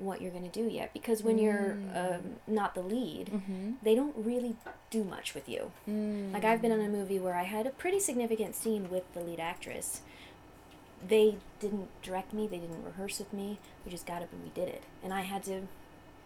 what 0.00 0.20
you're 0.22 0.30
going 0.32 0.48
to 0.50 0.60
do 0.62 0.66
yet 0.68 0.92
because 0.92 1.22
when 1.22 1.36
you're 1.38 1.76
um, 1.94 2.36
not 2.46 2.74
the 2.74 2.80
lead 2.82 3.26
they 3.82 3.94
don't 3.94 4.14
really 4.16 4.56
do 4.90 5.04
much 5.04 5.34
with 5.34 5.48
you 5.48 5.70
like 6.32 6.44
I've 6.44 6.62
been 6.62 6.72
in 6.72 6.80
a 6.80 6.88
movie 6.88 7.18
where 7.18 7.34
I 7.34 7.42
had 7.44 7.66
a 7.66 7.70
pretty 7.70 8.00
significant 8.00 8.54
scene 8.54 8.88
with 8.90 9.04
the 9.14 9.20
lead 9.20 9.40
actress. 9.40 10.00
They 11.06 11.36
didn't 11.60 11.88
direct 12.02 12.32
me, 12.34 12.46
they 12.46 12.58
didn't 12.58 12.84
rehearse 12.84 13.18
with 13.18 13.32
me. 13.32 13.58
We 13.84 13.90
just 13.90 14.06
got 14.06 14.22
up 14.22 14.32
and 14.32 14.42
we 14.42 14.50
did 14.50 14.68
it. 14.68 14.82
And 15.02 15.14
I 15.14 15.22
had 15.22 15.42
to 15.44 15.62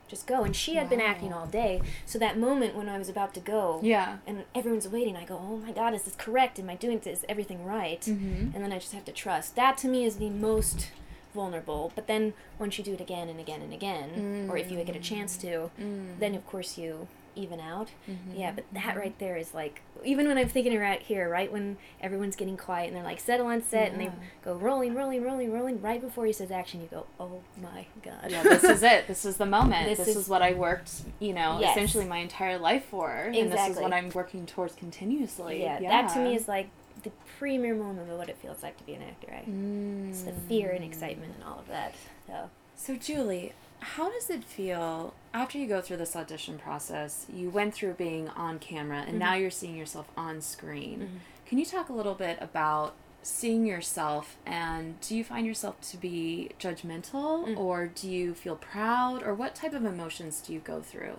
just 0.08 0.26
go. 0.26 0.42
And 0.42 0.54
she 0.54 0.74
had 0.74 0.88
been 0.90 1.00
acting 1.00 1.32
all 1.32 1.46
day. 1.46 1.80
So 2.06 2.18
that 2.18 2.36
moment 2.38 2.74
when 2.74 2.88
I 2.88 2.98
was 2.98 3.08
about 3.08 3.34
to 3.34 3.40
go 3.40 3.78
Yeah. 3.82 4.18
and 4.26 4.44
everyone's 4.54 4.88
waiting, 4.88 5.16
I 5.16 5.24
go, 5.24 5.36
Oh 5.40 5.56
my 5.58 5.70
god, 5.72 5.94
is 5.94 6.02
this 6.02 6.16
correct? 6.16 6.58
Am 6.58 6.68
I 6.68 6.74
doing 6.74 6.98
this? 6.98 7.20
Is 7.20 7.24
everything 7.28 7.64
right? 7.64 8.00
Mm-hmm. 8.00 8.50
And 8.54 8.64
then 8.64 8.72
I 8.72 8.78
just 8.78 8.92
have 8.92 9.04
to 9.04 9.12
trust. 9.12 9.54
That 9.56 9.78
to 9.78 9.88
me 9.88 10.04
is 10.04 10.16
the 10.16 10.30
most 10.30 10.90
vulnerable. 11.34 11.92
But 11.94 12.06
then 12.06 12.32
once 12.58 12.78
you 12.78 12.84
do 12.84 12.94
it 12.94 13.00
again 13.00 13.28
and 13.28 13.38
again 13.38 13.60
and 13.60 13.72
again, 13.72 14.48
or 14.48 14.56
if 14.56 14.70
you 14.70 14.82
get 14.84 14.96
a 14.96 15.00
chance 15.00 15.36
to, 15.38 15.70
mm. 15.78 16.18
then 16.18 16.34
of 16.34 16.46
course 16.46 16.78
you 16.78 17.08
even 17.36 17.60
out. 17.60 17.88
Mm-hmm. 18.08 18.38
Yeah, 18.38 18.52
but 18.52 18.64
that 18.72 18.96
right 18.96 19.18
there 19.18 19.36
is 19.36 19.54
like, 19.54 19.82
even 20.04 20.28
when 20.28 20.38
I'm 20.38 20.48
thinking 20.48 20.78
right 20.78 21.00
here, 21.00 21.28
right 21.28 21.50
when 21.50 21.76
everyone's 22.00 22.36
getting 22.36 22.56
quiet 22.56 22.88
and 22.88 22.96
they're 22.96 23.02
like 23.04 23.20
settle 23.20 23.46
on 23.46 23.62
set 23.62 23.92
and 23.92 24.00
they 24.00 24.10
go 24.44 24.54
rolling, 24.54 24.94
rolling, 24.94 25.22
rolling, 25.22 25.52
rolling, 25.52 25.80
right 25.80 26.00
before 26.00 26.26
he 26.26 26.32
says 26.32 26.50
action, 26.50 26.80
you 26.80 26.88
go, 26.90 27.06
oh 27.18 27.40
my 27.60 27.86
god. 28.02 28.30
yeah, 28.30 28.42
this 28.42 28.64
is 28.64 28.82
it. 28.82 29.06
This 29.06 29.24
is 29.24 29.36
the 29.36 29.46
moment. 29.46 29.88
This, 29.88 29.98
This 29.98 30.08
is, 30.08 30.16
is- 30.16 30.28
what 30.28 30.42
I 30.42 30.52
worked, 30.52 30.92
you 31.18 31.32
know, 31.32 31.58
Yes. 31.60 31.76
essentially 31.76 32.04
my 32.06 32.18
entire 32.18 32.58
life 32.58 32.84
for. 32.86 33.10
And 33.10 33.52
this 33.52 33.70
is 33.70 33.76
what 33.78 33.92
I'm 33.92 34.10
working 34.10 34.46
towards 34.46 34.74
continuously. 34.74 35.62
yeah, 35.62 35.80
that 35.80 36.12
to 36.14 36.20
me 36.20 36.36
is 36.36 36.48
like 36.48 36.68
the 37.02 37.10
premier 37.38 37.74
moment 37.74 38.10
of 38.10 38.16
what 38.18 38.28
it 38.28 38.36
feels 38.38 38.62
like 38.62 38.76
to 38.78 38.84
be 38.84 38.94
an 38.94 39.02
actor. 39.02 39.28
Right? 39.30 40.08
It's 40.10 40.22
the 40.22 40.32
fear 40.32 40.70
and 40.70 40.84
excitement 40.84 41.32
and 41.34 41.44
all 41.44 41.58
of 41.58 41.68
that. 41.68 41.94
So. 42.26 42.50
So, 42.76 42.96
Julie, 42.96 43.52
how 43.80 44.10
does 44.10 44.30
it 44.30 44.42
feel 44.44 45.14
after 45.32 45.58
you 45.58 45.66
go 45.66 45.80
through 45.80 45.98
this 45.98 46.16
audition 46.16 46.58
process? 46.58 47.26
You 47.32 47.50
went 47.50 47.74
through 47.74 47.94
being 47.94 48.28
on 48.30 48.58
camera 48.58 48.98
and 49.00 49.08
Mm-hmm. 49.10 49.18
now 49.18 49.34
you're 49.34 49.50
seeing 49.50 49.76
yourself 49.76 50.06
on 50.16 50.40
screen. 50.40 51.20
Can 51.46 51.58
you 51.58 51.64
talk 51.66 51.88
a 51.88 51.92
little 51.92 52.14
bit 52.14 52.38
about 52.40 52.94
seeing 53.22 53.64
yourself 53.66 54.36
and 54.44 55.00
do 55.00 55.16
you 55.16 55.22
find 55.24 55.46
yourself 55.46 55.80
to 55.80 55.96
be 55.96 56.50
judgmental 56.60 57.46
Mm. 57.46 57.56
or 57.58 57.86
do 57.86 58.10
you 58.10 58.34
feel 58.34 58.56
proud 58.56 59.22
or 59.22 59.34
what 59.34 59.54
type 59.54 59.72
of 59.72 59.84
emotions 59.84 60.40
do 60.46 60.52
you 60.52 60.58
go 60.60 60.80
through? 60.80 61.16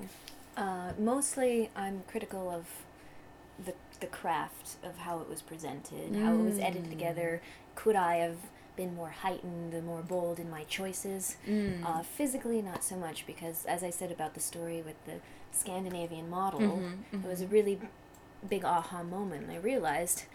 Uh, 0.58 0.92
mostly, 1.00 1.70
I'm 1.76 2.04
critical 2.08 2.50
of 2.50 2.66
the 3.64 3.74
the 3.96 4.08
craft 4.08 4.78
of 4.84 4.98
how 5.00 5.20
it 5.20 5.30
was 5.30 5.42
presented, 5.42 6.16
how 6.16 6.34
it 6.34 6.42
was 6.42 6.60
edited 6.60 6.90
together. 6.90 7.42
Mm. 7.42 7.76
Could 7.76 7.96
I 7.96 8.16
have 8.18 8.38
been 8.76 8.94
more 8.96 9.10
heightened, 9.10 9.74
and 9.74 9.86
more 9.86 10.02
bold 10.02 10.40
in 10.40 10.50
my 10.50 10.64
choices? 10.66 11.38
Mm. 11.48 11.86
Uh, 11.86 12.04
physically, 12.04 12.62
not 12.62 12.84
so 12.84 12.96
much, 12.96 13.26
because 13.26 13.66
as 13.66 13.84
I 13.84 13.90
said 13.90 14.12
about 14.12 14.34
the 14.34 14.40
story 14.40 14.82
with 14.82 15.04
the 15.06 15.20
Scandinavian 15.52 16.30
model, 16.30 16.60
mm-hmm, 16.60 17.16
it 17.16 17.28
was 17.28 17.42
a 17.42 17.46
mm-hmm. 17.46 17.54
really 17.54 17.80
big 18.50 18.66
aha 18.66 19.04
moment. 19.04 19.50
I 19.50 19.58
realized 19.58 20.26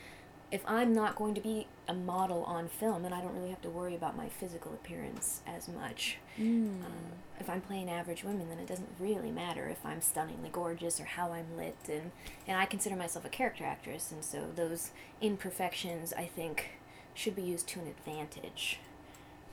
if 0.51 0.63
I'm 0.67 0.93
not 0.93 1.15
going 1.15 1.35
to 1.35 1.41
be 1.41 1.67
a 1.87 1.95
model 1.95 2.43
on 2.45 2.69
film, 2.69 3.03
then 3.03 3.13
I 3.13 3.21
don't 3.21 3.35
really 3.35 3.51
have 3.51 3.63
to 3.63 3.71
worry 3.71 3.95
about 3.95 4.17
my 4.17 4.29
physical 4.29 4.73
appearance 4.73 5.43
as 5.47 5.69
much. 5.69 6.19
Mm. 6.39 6.85
Um, 6.85 6.93
if 7.41 7.49
I'm 7.51 7.61
playing 7.61 7.89
average 7.91 8.23
women, 8.25 8.49
then 8.49 8.59
it 8.59 8.67
doesn't 8.67 8.89
really 8.99 9.31
matter 9.31 9.69
if 9.69 9.85
I'm 9.85 10.01
stunningly 10.01 10.51
gorgeous 10.53 11.01
or 11.01 11.05
how 11.05 11.33
I'm 11.33 11.57
lit, 11.57 11.77
and 11.89 12.13
and 12.47 12.57
I 12.59 12.67
consider 12.67 12.97
myself 12.97 13.25
a 13.25 13.29
character 13.29 13.65
actress, 13.65 14.13
and 14.13 14.25
so 14.25 14.47
those 14.55 14.91
imperfections 15.21 16.13
I 16.13 16.27
think 16.27 16.71
should 17.15 17.35
be 17.37 17.43
used 17.43 17.67
to 17.69 17.81
an 17.81 17.87
advantage, 17.89 18.79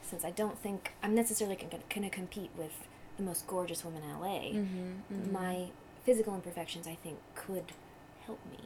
since 0.01 0.23
I 0.23 0.31
don't 0.31 0.57
think 0.59 0.93
I'm 1.01 1.15
necessarily 1.15 1.55
going 1.55 2.09
to 2.09 2.09
compete 2.09 2.51
with 2.57 2.87
the 3.17 3.23
most 3.23 3.47
gorgeous 3.47 3.83
woman 3.83 4.03
in 4.03 4.19
LA. 4.19 4.59
Mm-hmm, 4.59 5.31
My 5.31 5.69
physical 6.05 6.35
imperfections, 6.35 6.87
I 6.87 6.95
think, 6.95 7.17
could 7.35 7.71
help 8.25 8.39
me 8.51 8.59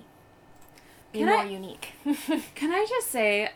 be 1.14 1.20
Can 1.20 1.28
more 1.30 1.38
I- 1.38 1.46
unique. 1.46 1.94
Can 2.56 2.72
I 2.72 2.86
just 2.90 3.08
say 3.12 3.50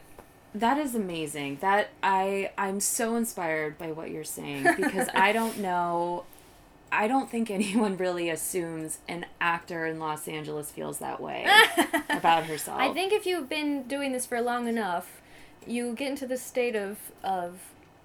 that 0.56 0.78
is 0.78 0.96
amazing. 0.96 1.58
That 1.62 1.90
I 2.02 2.52
I'm 2.58 2.80
so 2.80 3.16
inspired 3.16 3.78
by 3.78 3.92
what 3.92 4.10
you're 4.10 4.24
saying 4.24 4.64
because 4.78 5.10
I 5.14 5.32
don't 5.32 5.60
know 5.60 6.26
I 6.92 7.08
don't 7.08 7.30
think 7.30 7.52
anyone 7.52 7.98
really 7.98 8.30
assumes 8.30 9.00
an 9.08 9.26
actor 9.42 9.86
in 9.86 10.00
Los 10.00 10.28
Angeles 10.28 10.72
feels 10.72 11.00
that 11.00 11.20
way 11.20 11.46
about 12.10 12.46
herself. 12.46 12.80
I 12.80 12.94
think 12.94 13.12
if 13.12 13.26
you've 13.26 13.50
been 13.50 13.84
doing 13.84 14.14
this 14.14 14.26
for 14.26 14.42
long 14.42 14.68
enough, 14.68 15.22
you 15.68 15.94
get 15.94 16.10
into 16.10 16.26
the 16.26 16.38
state 16.38 16.76
of 16.76 16.98
of 17.24 17.60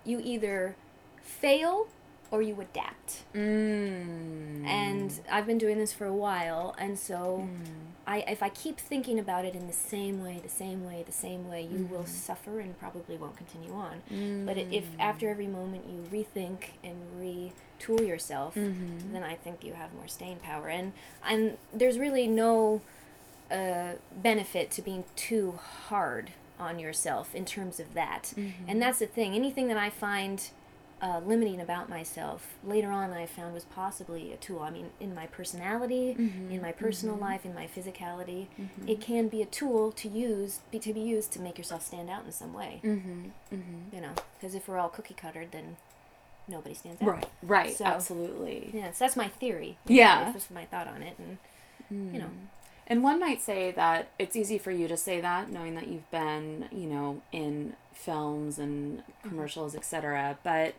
you 0.04 0.21
either 0.23 0.75
fail 1.23 1.87
or 2.30 2.42
you 2.42 2.60
adapt. 2.60 3.25
Mm. 3.34 4.64
And 4.64 5.20
I've 5.30 5.46
been 5.46 5.58
doing 5.58 5.78
this 5.78 5.92
for 5.92 6.06
a 6.06 6.12
while, 6.12 6.75
and 6.78 6.99
so 6.99 7.49
mm. 7.49 7.66
I 8.06 8.18
if 8.28 8.42
I 8.42 8.49
keep 8.49 8.78
thinking 8.78 9.18
about 9.18 9.44
it 9.44 9.54
in 9.54 9.66
the 9.66 9.72
same 9.72 10.22
way, 10.22 10.40
the 10.42 10.49
same 10.49 10.87
way, 10.87 11.02
the 11.04 11.12
same 11.12 11.49
way, 11.49 11.62
you 11.62 11.87
will 11.87 12.00
mm-hmm. 12.00 12.06
suffer 12.06 12.60
and 12.60 12.78
probably 12.78 13.16
won't 13.16 13.37
continue 13.37 13.72
on. 13.72 14.44
But 14.46 14.58
if 14.58 14.84
mm. 14.84 15.00
after 15.00 15.28
every 15.28 15.46
moment 15.46 15.84
you 15.88 16.04
rethink 16.10 16.70
and 16.84 16.96
retool 17.18 18.06
yourself, 18.06 18.54
mm-hmm. 18.54 19.12
then 19.12 19.22
I 19.22 19.34
think 19.34 19.64
you 19.64 19.75
have 19.75 19.92
more 19.94 20.08
staying 20.08 20.38
power. 20.38 20.68
And 20.68 20.92
and 21.26 21.58
there's 21.72 21.99
really 21.99 22.26
no 22.26 22.82
uh, 23.50 23.94
benefit 24.14 24.70
to 24.72 24.82
being 24.82 25.04
too 25.16 25.58
hard 25.88 26.30
on 26.60 26.78
yourself 26.78 27.34
in 27.34 27.44
terms 27.44 27.80
of 27.80 27.94
that. 27.94 28.34
Mm-hmm. 28.37 28.68
And 28.68 28.80
that's 28.80 29.00
the 29.00 29.06
thing. 29.06 29.34
Anything 29.34 29.68
that 29.68 29.78
I 29.78 29.90
find 29.90 30.50
uh, 31.02 31.21
limiting 31.25 31.61
about 31.61 31.88
myself 31.88 32.54
later 32.62 32.90
on 32.90 33.11
I 33.12 33.26
found 33.26 33.54
was 33.54 33.64
possibly 33.64 34.33
a 34.33 34.37
tool. 34.37 34.61
I 34.61 34.71
mean, 34.71 34.90
in 35.00 35.14
my 35.14 35.26
personality, 35.26 36.11
in 36.19 36.61
my 36.61 36.73
personal 36.73 37.16
life, 37.16 37.45
in 37.47 37.54
my 37.54 37.66
physicality, 37.66 38.47
it 38.87 39.00
can 39.00 39.28
be 39.28 39.40
a 39.42 39.47
tool 39.47 39.92
to 39.92 40.09
use 40.09 40.61
be, 40.71 40.78
to 40.78 40.92
be 40.92 41.00
used 41.00 41.33
to 41.33 41.40
make 41.40 41.57
yourself 41.59 41.83
stand 41.85 42.11
out 42.11 42.25
in 42.26 42.33
some 42.33 42.52
way. 42.52 42.80
Mm-hmm. 42.85 43.25
Mm-hmm. 43.54 43.95
You 43.95 44.00
know, 44.02 44.12
because 44.38 44.54
if 44.54 44.69
we're 44.69 44.78
all 44.78 44.88
cookie 44.90 45.14
cuttered, 45.14 45.52
then 45.52 45.76
nobody 46.49 46.75
stands 46.75 47.00
out. 47.00 47.09
Right. 47.09 47.28
Right. 47.42 47.76
So- 47.76 47.85
absolutely. 47.87 48.71
Yeah, 48.75 48.92
so 48.92 49.04
that's 49.04 49.16
my 49.16 49.28
theory. 49.28 49.78
Yeah. 49.87 50.33
that's 50.33 50.50
my 50.50 50.64
thought 50.66 50.87
on 50.87 51.02
it, 51.02 51.16
and 51.19 51.38
you 52.12 52.19
know. 52.21 52.30
And 52.90 53.04
one 53.04 53.20
might 53.20 53.40
say 53.40 53.70
that 53.70 54.09
it's 54.18 54.35
easy 54.35 54.59
for 54.59 54.73
you 54.73 54.88
to 54.88 54.97
say 54.97 55.20
that, 55.20 55.49
knowing 55.49 55.76
that 55.76 55.87
you've 55.87 56.11
been, 56.11 56.68
you 56.73 56.88
know, 56.88 57.23
in 57.30 57.75
films 57.94 58.59
and 58.59 58.99
mm-hmm. 58.99 59.28
commercials, 59.28 59.76
etc. 59.76 60.38
But 60.42 60.75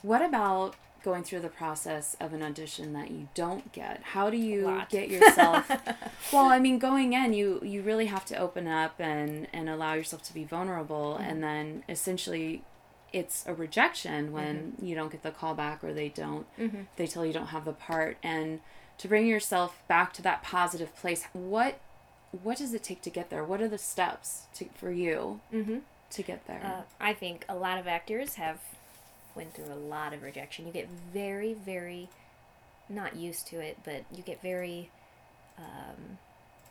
what 0.00 0.22
about 0.22 0.76
going 1.04 1.24
through 1.24 1.40
the 1.40 1.50
process 1.50 2.16
of 2.20 2.32
an 2.32 2.42
audition 2.42 2.94
that 2.94 3.10
you 3.10 3.28
don't 3.34 3.70
get? 3.72 4.00
How 4.02 4.30
do 4.30 4.38
you 4.38 4.82
get 4.88 5.10
yourself? 5.10 5.70
well, 6.32 6.46
I 6.46 6.58
mean, 6.58 6.78
going 6.78 7.12
in, 7.12 7.34
you 7.34 7.60
you 7.62 7.82
really 7.82 8.06
have 8.06 8.24
to 8.26 8.36
open 8.38 8.66
up 8.66 8.94
and 8.98 9.46
and 9.52 9.68
allow 9.68 9.92
yourself 9.92 10.22
to 10.22 10.34
be 10.34 10.44
vulnerable, 10.44 11.18
mm-hmm. 11.20 11.30
and 11.30 11.42
then 11.42 11.84
essentially. 11.86 12.62
It's 13.12 13.44
a 13.46 13.54
rejection 13.54 14.32
when 14.32 14.74
you 14.80 14.94
don't 14.94 15.12
get 15.12 15.22
the 15.22 15.30
call 15.30 15.54
back 15.54 15.82
or 15.84 15.92
they 15.92 16.08
don't 16.08 16.46
they 16.96 17.06
tell 17.06 17.24
you 17.26 17.32
don't 17.32 17.48
have 17.48 17.64
the 17.64 17.72
part 17.72 18.16
and 18.22 18.60
to 18.98 19.08
bring 19.08 19.26
yourself 19.26 19.82
back 19.88 20.12
to 20.14 20.22
that 20.22 20.42
positive 20.42 20.94
place 20.96 21.24
what 21.32 21.78
what 22.42 22.56
does 22.58 22.72
it 22.72 22.82
take 22.82 23.02
to 23.02 23.10
get 23.10 23.28
there 23.30 23.44
what 23.44 23.60
are 23.60 23.68
the 23.68 23.78
steps 23.78 24.44
to, 24.54 24.64
for 24.74 24.90
you 24.90 25.40
Mm-hmm. 25.52 25.78
to 26.10 26.22
get 26.22 26.46
there 26.46 26.60
Uh, 26.64 26.82
I 27.00 27.12
think 27.12 27.44
a 27.48 27.54
lot 27.56 27.78
of 27.78 27.86
actors 27.86 28.34
have 28.34 28.60
went 29.34 29.54
through 29.54 29.72
a 29.72 29.74
lot 29.96 30.12
of 30.12 30.22
rejection. 30.22 30.66
You 30.66 30.72
get 30.72 30.88
very, 31.12 31.54
very 31.54 32.08
not 32.88 33.16
used 33.16 33.46
to 33.48 33.56
it, 33.60 33.78
but 33.84 34.04
you 34.14 34.22
get 34.22 34.42
very. 34.42 34.90
Um, 35.58 36.18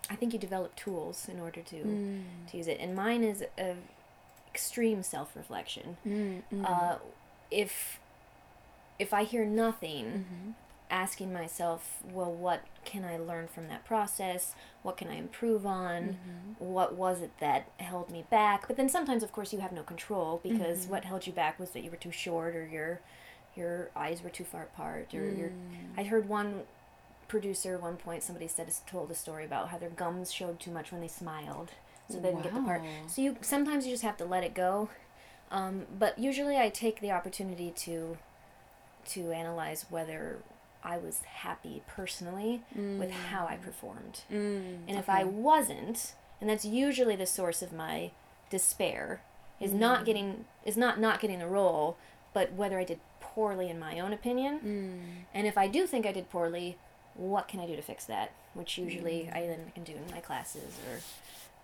I 0.10 0.16
think 0.16 0.34
you 0.34 0.40
develop 0.40 0.76
tools 0.76 1.28
in 1.30 1.40
order 1.40 1.62
to 1.62 1.76
Mm. 1.76 2.24
to 2.52 2.58
use 2.58 2.68
it, 2.68 2.80
and 2.80 2.96
mine 2.96 3.24
is 3.24 3.44
a 3.58 3.76
extreme 4.53 5.03
self 5.03 5.36
reflection. 5.36 5.98
Mm, 6.05 6.41
mm. 6.53 6.65
Uh, 6.65 6.98
if 7.50 8.00
if 9.00 9.13
I 9.13 9.24
hear 9.24 9.46
nothing, 9.46 10.25
Mhm. 10.29 10.53
asking 10.91 11.31
myself, 11.34 12.01
well, 12.03 12.31
what 12.31 12.62
can 12.86 13.03
I 13.05 13.17
learn 13.17 13.48
from 13.48 13.67
that 13.70 13.84
process? 13.86 14.53
What 14.84 14.98
can 14.98 15.08
I 15.08 15.15
improve 15.15 15.65
on? 15.65 16.20
Mm-hmm. 16.60 16.65
What 16.65 16.96
was 16.96 17.22
it 17.22 17.31
that 17.39 17.65
held 17.77 18.10
me 18.12 18.25
back? 18.29 18.67
But 18.67 18.75
then 18.77 18.89
sometimes, 18.89 19.24
of 19.24 19.31
course, 19.31 19.53
you 19.53 19.60
have 19.60 19.72
no 19.72 19.84
control 19.84 20.39
because 20.43 20.86
Mhm. 20.86 20.89
what 20.89 21.05
held 21.05 21.25
you 21.25 21.34
back 21.34 21.58
was 21.60 21.72
that 21.72 21.84
you 21.84 21.89
were 21.89 21.98
too 21.98 22.12
short 22.12 22.55
or 22.55 22.65
your 22.67 23.00
your 23.55 23.89
eyes 23.98 24.22
were 24.24 24.29
too 24.29 24.46
far 24.46 24.63
apart 24.63 25.13
or 25.13 25.29
your 25.29 25.50
Mm. 25.50 25.98
I 25.98 26.03
heard 26.03 26.29
one 26.29 26.65
producer 27.27 27.75
at 27.75 27.81
one 27.81 27.98
point 27.98 28.24
somebody 28.24 28.48
said 28.48 28.70
told 28.88 29.10
a 29.12 29.15
story 29.15 29.43
about 29.46 29.70
how 29.70 29.77
their 29.77 29.89
gums 29.89 30.31
showed 30.31 30.58
too 30.60 30.72
much 30.72 30.91
when 30.91 31.01
they 31.01 31.08
smiled, 31.10 31.72
so 32.12 32.20
they 32.20 32.30
didn't 32.30 32.44
get 32.44 32.53
the 32.53 32.62
part. 32.62 32.82
So 33.08 33.22
you 33.22 33.38
sometimes 33.41 33.86
you 33.86 33.91
just 33.94 34.03
have 34.03 34.18
to 34.18 34.25
let 34.25 34.44
it 34.44 34.53
go, 34.53 34.89
um, 35.51 35.86
but 35.98 36.18
usually 36.20 36.58
I 36.58 36.70
take 36.70 37.00
the 37.01 37.12
opportunity 37.12 37.72
to 37.77 38.18
to 39.10 39.32
analyze 39.32 39.86
whether 39.89 40.38
I 40.84 40.98
was 40.98 41.22
happy 41.24 41.82
personally 41.88 42.62
with 42.75 43.12
how 43.12 43.46
I 43.48 43.56
performed, 43.58 44.22
Mm, 44.32 44.80
and 44.88 44.98
if 44.98 45.08
okay. 45.10 45.20
I 45.20 45.24
wasn't, 45.24 46.13
and 46.39 46.50
that's 46.50 46.65
usually 46.65 47.15
the 47.15 47.25
source 47.27 47.62
of 47.62 47.72
my 47.72 48.12
despair, 48.50 49.22
is 49.60 49.74
not 49.74 50.01
Mm. 50.01 50.06
getting 50.06 50.46
is 50.65 50.77
not 50.77 51.00
not 51.00 51.20
getting 51.20 51.39
the 51.39 51.48
role, 51.48 51.98
but 52.34 52.53
whether 52.53 52.80
I 52.80 52.84
did 52.84 53.00
poorly 53.20 53.70
in 53.70 53.80
my 53.80 54.00
own 54.00 54.12
opinion. 54.13 54.60
Mm. 54.60 55.25
And 55.34 55.48
if 55.48 55.58
I 55.58 55.68
do 55.68 55.86
think 55.88 56.06
I 56.06 56.12
did 56.12 56.30
poorly, 56.30 56.77
what 57.13 57.48
can 57.48 57.60
I 57.60 57.68
do 57.68 57.75
to 57.75 57.82
fix 57.82 58.06
that? 58.06 58.32
Which 58.53 58.77
usually 58.77 59.30
Mm. 59.32 59.36
I 59.36 59.48
then 59.48 59.72
can 59.75 59.84
do 59.84 59.94
in 59.94 60.06
my 60.12 60.20
classes 60.20 60.77
or 60.89 61.00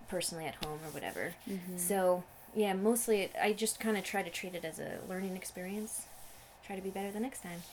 personally 0.07 0.45
at 0.45 0.55
home 0.63 0.79
or 0.85 0.89
whatever. 0.91 1.33
Mhm. 1.47 1.77
So, 1.79 2.23
yeah, 2.55 2.73
mostly 2.73 3.21
it, 3.21 3.35
I 3.41 3.53
just 3.53 3.79
kind 3.79 3.97
of 3.97 4.03
try 4.03 4.23
to 4.23 4.29
treat 4.29 4.55
it 4.55 4.63
as 4.65 4.79
a 4.79 4.99
learning 5.07 5.35
experience. 5.35 6.05
Try 6.65 6.75
to 6.75 6.81
be 6.81 6.89
better 6.89 7.11
the 7.11 7.19
next 7.19 7.41
time. 7.43 7.63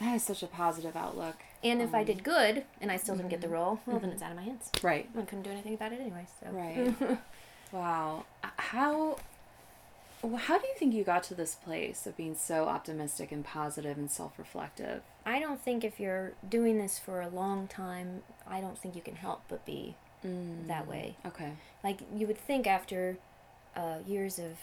that 0.00 0.12
is 0.16 0.24
such 0.24 0.42
a 0.42 0.48
positive 0.48 0.96
outlook. 0.96 1.36
And 1.62 1.80
if 1.80 1.94
I 1.94 2.00
Um, 2.00 2.06
did 2.06 2.24
good 2.24 2.64
and 2.80 2.90
I 2.90 2.96
still 2.96 3.14
didn't 3.14 3.28
get 3.30 3.40
the 3.40 3.46
mhm. 3.46 3.52
role, 3.52 3.80
well, 3.86 4.00
then 4.00 4.10
Mhm. 4.10 4.14
it's 4.14 4.22
out 4.22 4.30
of 4.32 4.36
my 4.36 4.42
hands. 4.42 4.68
Right. 4.82 5.08
I 5.16 5.20
couldn't 5.22 5.42
do 5.44 5.50
anything 5.50 5.74
about 5.74 5.92
it 5.92 6.00
anyway, 6.00 6.26
so. 6.40 6.50
Right. 6.50 7.18
Wow. 7.72 8.24
Uh, 8.42 8.48
How 8.56 9.18
how 10.38 10.58
do 10.58 10.66
you 10.66 10.74
think 10.78 10.94
you 10.94 11.04
got 11.04 11.22
to 11.24 11.34
this 11.34 11.54
place 11.54 12.06
of 12.06 12.16
being 12.16 12.34
so 12.34 12.64
optimistic 12.66 13.30
and 13.30 13.44
positive 13.44 13.98
and 13.98 14.10
self-reflective? 14.10 15.02
I 15.26 15.38
don't 15.38 15.60
think 15.60 15.84
if 15.84 16.00
you're 16.00 16.32
doing 16.48 16.78
this 16.78 16.98
for 16.98 17.20
a 17.20 17.28
long 17.28 17.68
time, 17.68 18.22
I 18.46 18.60
don't 18.62 18.78
think 18.78 18.96
you 18.96 19.02
can 19.02 19.16
help 19.16 19.42
but 19.48 19.64
be 19.66 19.96
Mm. 20.24 20.66
that 20.68 20.86
way. 20.88 21.16
Okay. 21.26 21.52
like 21.82 21.98
you 22.16 22.26
would 22.26 22.38
think 22.38 22.66
after 22.66 23.18
uh, 23.76 23.98
years 24.06 24.38
of 24.38 24.56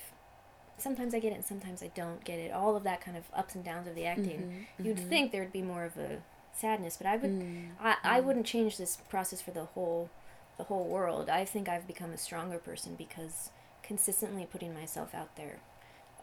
sometimes 0.78 1.14
i 1.14 1.20
get 1.20 1.32
it 1.32 1.36
and 1.36 1.46
sometimes 1.46 1.84
i 1.84 1.92
don't 1.94 2.24
get 2.24 2.40
it 2.40 2.52
all 2.52 2.76
of 2.76 2.84
that 2.84 3.02
kind 3.02 3.16
of 3.16 3.24
ups 3.36 3.54
and 3.56 3.64
downs 3.64 3.88
of 3.88 3.94
the 3.94 4.06
acting 4.06 4.66
Mhm, 4.80 4.86
you'd 4.86 4.98
mhm. 4.98 5.10
think 5.10 5.32
there'd 5.32 5.52
be 5.54 5.62
more 5.62 5.84
of 5.86 5.96
a 5.98 6.22
sadness 6.54 6.98
but 6.98 7.06
i 7.08 7.16
would 7.18 7.30
Mm, 7.32 7.70
I, 7.80 7.98
I 8.04 8.20
mm. 8.22 8.24
wouldn't 8.26 8.46
change 8.48 8.78
this 8.78 8.98
process 9.10 9.42
for 9.42 9.52
the 9.52 9.66
whole 9.66 10.10
the 10.58 10.64
whole 10.64 10.86
world 10.86 11.30
i 11.30 11.46
think 11.46 11.70
i've 11.70 11.86
become 11.88 12.12
a 12.12 12.18
stronger 12.18 12.58
person 12.58 12.96
because 12.96 13.52
consistently 13.84 14.48
putting 14.52 14.74
myself 14.74 15.14
out 15.14 15.36
there 15.36 15.58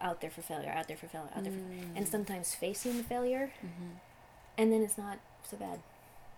out 0.01 0.21
there 0.21 0.31
for 0.31 0.43
failure 0.43 0.71
out 0.71 0.89
there 0.89 0.97
for 0.97 1.07
failure 1.07 1.31
out 1.37 1.45
there 1.45 1.53
for, 1.53 1.59
and 1.97 2.07
Mm. 2.07 2.11
sometimes 2.11 2.55
facing 2.55 2.97
the 2.97 3.05
failure 3.05 3.53
Mhm. 3.63 3.91
and 4.57 4.73
then 4.73 4.83
it's 4.83 4.99
not 4.99 5.19
so 5.45 5.57
bad 5.57 5.79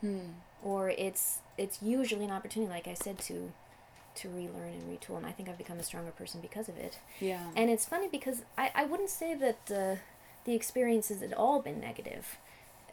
Mm. 0.04 0.30
or 0.62 0.88
it's 0.90 1.38
it's 1.58 1.82
usually 1.82 2.24
an 2.24 2.30
opportunity 2.30 2.70
like 2.72 2.88
i 2.88 2.94
said 2.94 3.18
to 3.18 3.52
to 4.14 4.28
relearn 4.28 4.72
and 4.72 4.82
retool 4.98 5.16
and 5.18 5.26
i 5.26 5.30
think 5.32 5.48
i've 5.48 5.58
become 5.58 5.78
a 5.78 5.82
stronger 5.82 6.10
person 6.10 6.40
because 6.40 6.68
of 6.68 6.76
it 6.78 6.98
Yeah. 7.20 7.40
and 7.54 7.68
it's 7.70 7.84
funny 7.86 8.08
because 8.08 8.42
i, 8.56 8.70
I 8.74 8.84
wouldn't 8.86 9.10
say 9.10 9.34
that 9.34 9.66
the 9.66 9.98
the 10.46 10.54
experiences 10.54 11.20
had 11.20 11.32
all 11.34 11.60
been 11.60 11.80
negative 11.80 12.38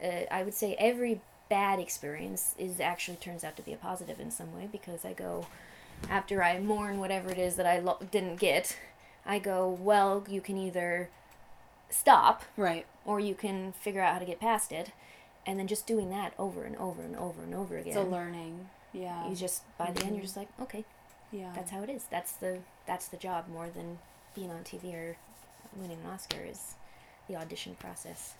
uh, 0.04 0.24
i 0.30 0.42
would 0.42 0.54
say 0.54 0.74
every 0.78 1.20
bad 1.48 1.78
experience 1.78 2.54
is 2.58 2.78
actually 2.78 3.16
turns 3.16 3.42
out 3.42 3.56
to 3.56 3.62
be 3.62 3.72
a 3.72 3.76
positive 3.76 4.20
in 4.20 4.30
some 4.30 4.54
way 4.54 4.68
because 4.70 5.04
i 5.04 5.12
go 5.14 5.46
after 6.10 6.42
i 6.42 6.58
mourn 6.60 6.98
whatever 7.00 7.30
it 7.30 7.38
is 7.38 7.56
that 7.56 7.66
i 7.66 7.78
lo- 7.78 7.98
didn't 8.10 8.36
get 8.36 8.76
i 9.24 9.38
go 9.38 9.66
well 9.80 10.24
you 10.28 10.40
can 10.42 10.56
either 10.58 11.08
stop 11.90 12.44
right. 12.56 12.84
or 13.06 13.18
you 13.18 13.34
can 13.34 13.72
figure 13.72 14.02
out 14.02 14.12
how 14.12 14.18
to 14.18 14.24
get 14.26 14.38
past 14.38 14.72
it 14.72 14.90
and 15.48 15.58
then 15.58 15.66
just 15.66 15.86
doing 15.86 16.10
that 16.10 16.32
over 16.38 16.62
and 16.64 16.76
over 16.76 17.02
and 17.02 17.16
over 17.16 17.42
and 17.42 17.54
over 17.54 17.76
again 17.78 17.88
It's 17.88 17.96
a 17.96 18.02
learning. 18.02 18.68
Yeah. 18.92 19.28
you 19.28 19.34
just 19.34 19.62
by 19.78 19.90
the 19.90 20.02
end 20.04 20.10
you're 20.14 20.18
Mhm. 20.20 20.22
just 20.22 20.36
like 20.36 20.48
okay 20.60 20.84
yeah. 21.32 21.52
that's 21.56 21.70
how 21.70 21.82
it 21.82 21.90
is 21.90 22.04
that's 22.10 22.32
the 22.32 22.58
that's 22.86 23.08
the 23.08 23.16
job 23.16 23.48
more 23.48 23.68
than 23.68 23.98
being 24.34 24.50
on 24.50 24.62
tv 24.64 24.94
or 24.94 25.16
winning 25.76 25.98
an 26.04 26.10
oscar 26.10 26.40
is 26.42 26.74
the 27.28 27.36
audition 27.36 27.74
process 27.80 28.34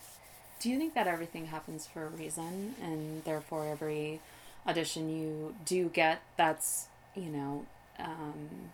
Do 0.61 0.69
you 0.69 0.77
think 0.77 0.93
that 0.95 1.07
everything 1.07 1.45
happens 1.47 1.87
for 1.87 2.05
a 2.05 2.09
reason 2.09 2.75
and 2.81 3.23
therefore 3.23 3.67
every 3.67 4.19
audition 4.67 5.09
you 5.09 5.55
do 5.65 5.87
get 5.89 6.21
that's, 6.37 6.87
you 7.15 7.29
know, 7.29 7.65
um, 7.97 8.71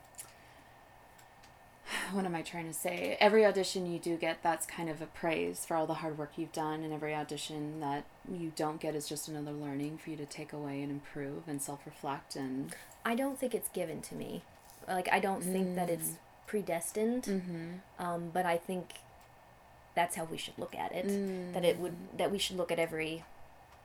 what 2.12 2.26
am 2.26 2.36
I 2.36 2.42
trying 2.42 2.68
to 2.68 2.74
say? 2.74 3.18
Every 3.20 3.46
audition 3.46 3.92
you 3.92 4.00
do 4.00 4.18
get 4.18 4.42
that's 4.44 4.66
kind 4.66 4.90
of 4.90 5.02
a 5.02 5.06
praise 5.06 5.66
for 5.66 5.76
all 5.78 5.86
the 5.88 5.96
hard 5.96 6.18
work 6.18 6.34
you've 6.38 6.52
done 6.52 6.84
and 6.84 6.94
every 6.94 7.14
audition 7.14 7.80
that 7.80 8.06
you 8.32 8.52
don't 8.56 8.80
get 8.80 8.96
is 8.96 9.08
just 9.08 9.28
another 9.28 9.52
learning 9.52 9.98
for 9.98 10.10
you 10.10 10.18
to 10.18 10.26
take 10.26 10.52
away 10.54 10.82
and 10.82 10.92
improve 10.92 11.44
and 11.48 11.62
self-reflect 11.62 12.36
and 12.36 12.74
i 13.06 13.14
don't 13.14 13.38
think 13.40 13.54
it's 13.54 13.70
given 13.70 14.02
to 14.02 14.16
me 14.16 14.42
like 14.88 15.08
i 15.12 15.20
don't 15.20 15.44
think 15.44 15.76
that 15.76 15.90
it's 15.92 16.14
predestined 16.48 17.24
mm-hmm. 17.24 18.04
um, 18.04 18.32
but 18.34 18.46
i 18.48 18.58
think 18.58 18.94
that's 19.96 20.16
how 20.16 20.24
we 20.24 20.38
should 20.38 20.58
look 20.58 20.74
at 20.76 20.92
it 20.92 21.54
that 21.54 21.64
it 21.64 21.78
would 21.78 21.94
that 22.18 22.32
we 22.32 22.40
should 22.40 22.58
look 22.58 22.72
at 22.72 22.80
every 22.80 23.24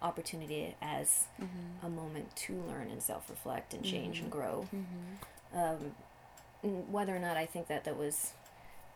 opportunity 0.02 0.74
as 0.80 1.24
mm-hmm. 1.40 1.86
a 1.86 1.90
moment 1.90 2.34
to 2.34 2.54
learn 2.66 2.88
and 2.90 3.02
self-reflect 3.02 3.74
and 3.74 3.84
change 3.84 4.18
Mhm. 4.18 4.22
and 4.22 4.30
grow 4.32 4.66
Mm-hmm. 4.74 5.58
um, 5.58 5.94
whether 6.62 7.14
or 7.14 7.18
not 7.18 7.36
I 7.36 7.46
think 7.46 7.68
that 7.68 7.84
that 7.84 7.96
was 7.96 8.32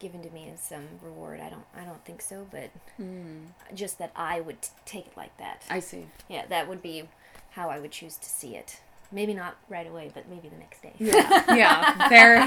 given 0.00 0.22
to 0.22 0.30
me 0.30 0.50
as 0.52 0.60
some 0.60 0.84
reward, 1.02 1.40
I 1.40 1.48
don't. 1.48 1.64
I 1.74 1.84
don't 1.84 2.04
think 2.04 2.20
so. 2.20 2.46
But 2.50 2.70
Mm. 3.00 3.46
just 3.74 3.98
that 3.98 4.10
I 4.16 4.40
would 4.40 4.60
t- 4.62 4.70
take 4.84 5.06
it 5.06 5.16
like 5.16 5.36
that. 5.38 5.62
I 5.70 5.80
see. 5.80 6.06
yeah, 6.28 6.46
that 6.46 6.68
would 6.68 6.82
be 6.82 7.08
how 7.52 7.70
I 7.70 7.78
would 7.78 7.92
choose 7.92 8.16
to 8.16 8.28
see 8.28 8.56
it. 8.56 8.80
Maybe 9.12 9.32
not 9.32 9.56
right 9.68 9.86
away, 9.86 10.10
but 10.12 10.28
maybe 10.28 10.48
the 10.48 10.56
next 10.56 10.82
day. 10.82 10.92
Yeah, 10.98 11.54
yeah, 11.54 12.08
fair, 12.08 12.38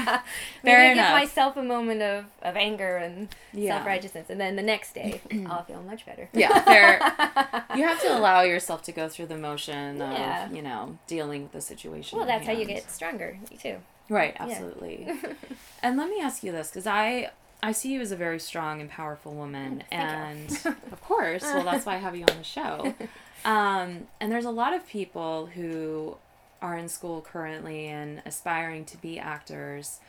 Maybe 0.62 0.76
fair 0.76 0.90
I 0.90 0.94
give 0.94 1.10
myself 1.12 1.56
a 1.56 1.62
moment 1.62 2.02
of, 2.02 2.26
of 2.42 2.56
anger 2.56 2.98
and 2.98 3.28
Yeah. 3.54 3.76
self 3.76 3.86
righteousness, 3.86 4.26
and 4.28 4.38
then 4.38 4.54
the 4.56 4.62
next 4.62 4.92
day 4.94 5.22
I'll 5.48 5.64
feel 5.64 5.82
much 5.82 6.04
better. 6.04 6.28
Yeah, 6.34 6.60
fair. 6.64 6.98
you 7.76 7.84
have 7.86 8.00
to 8.02 8.18
allow 8.18 8.42
yourself 8.42 8.82
to 8.82 8.92
go 8.92 9.08
through 9.08 9.26
the 9.26 9.38
motion 9.38 9.96
Yeah. 9.98 10.44
of, 10.46 10.54
you 10.54 10.60
know, 10.60 10.98
dealing 11.06 11.44
with 11.44 11.52
the 11.52 11.60
situation. 11.62 12.18
Well, 12.18 12.28
at 12.28 12.32
that's 12.40 12.46
how 12.46 12.52
you 12.52 12.66
get 12.66 12.90
stronger 12.90 13.38
too. 13.58 13.78
Right, 14.08 14.34
Yeah. 14.36 14.42
absolutely. 14.44 15.08
and 15.82 15.96
let 15.96 16.08
me 16.08 16.20
ask 16.20 16.42
you 16.42 16.52
this 16.52 16.68
because 16.68 16.86
I 16.86 17.30
I 17.62 17.72
see 17.72 17.92
you 17.92 18.00
as 18.00 18.12
a 18.12 18.16
very 18.16 18.38
strong 18.38 18.80
and 18.80 18.88
powerful 18.88 19.32
woman, 19.34 19.82
and 19.90 20.48
Thank 20.50 20.76
of 20.92 21.00
course, 21.02 21.42
well, 21.42 21.64
that's 21.64 21.84
why 21.86 21.94
I 21.94 21.98
have 21.98 22.14
you 22.16 22.24
on 22.28 22.36
the 22.38 22.44
show. 22.44 22.94
Um, 23.44 24.08
and 24.20 24.32
there's 24.32 24.44
a 24.44 24.50
lot 24.50 24.74
of 24.74 24.84
people 24.88 25.46
who 25.46 26.16
are 26.60 26.76
in 26.76 26.88
school 26.88 27.20
currently 27.22 27.86
and 27.86 28.20
aspiring 28.26 28.84
to 28.86 28.96
be 28.96 29.16
actors. 29.16 30.00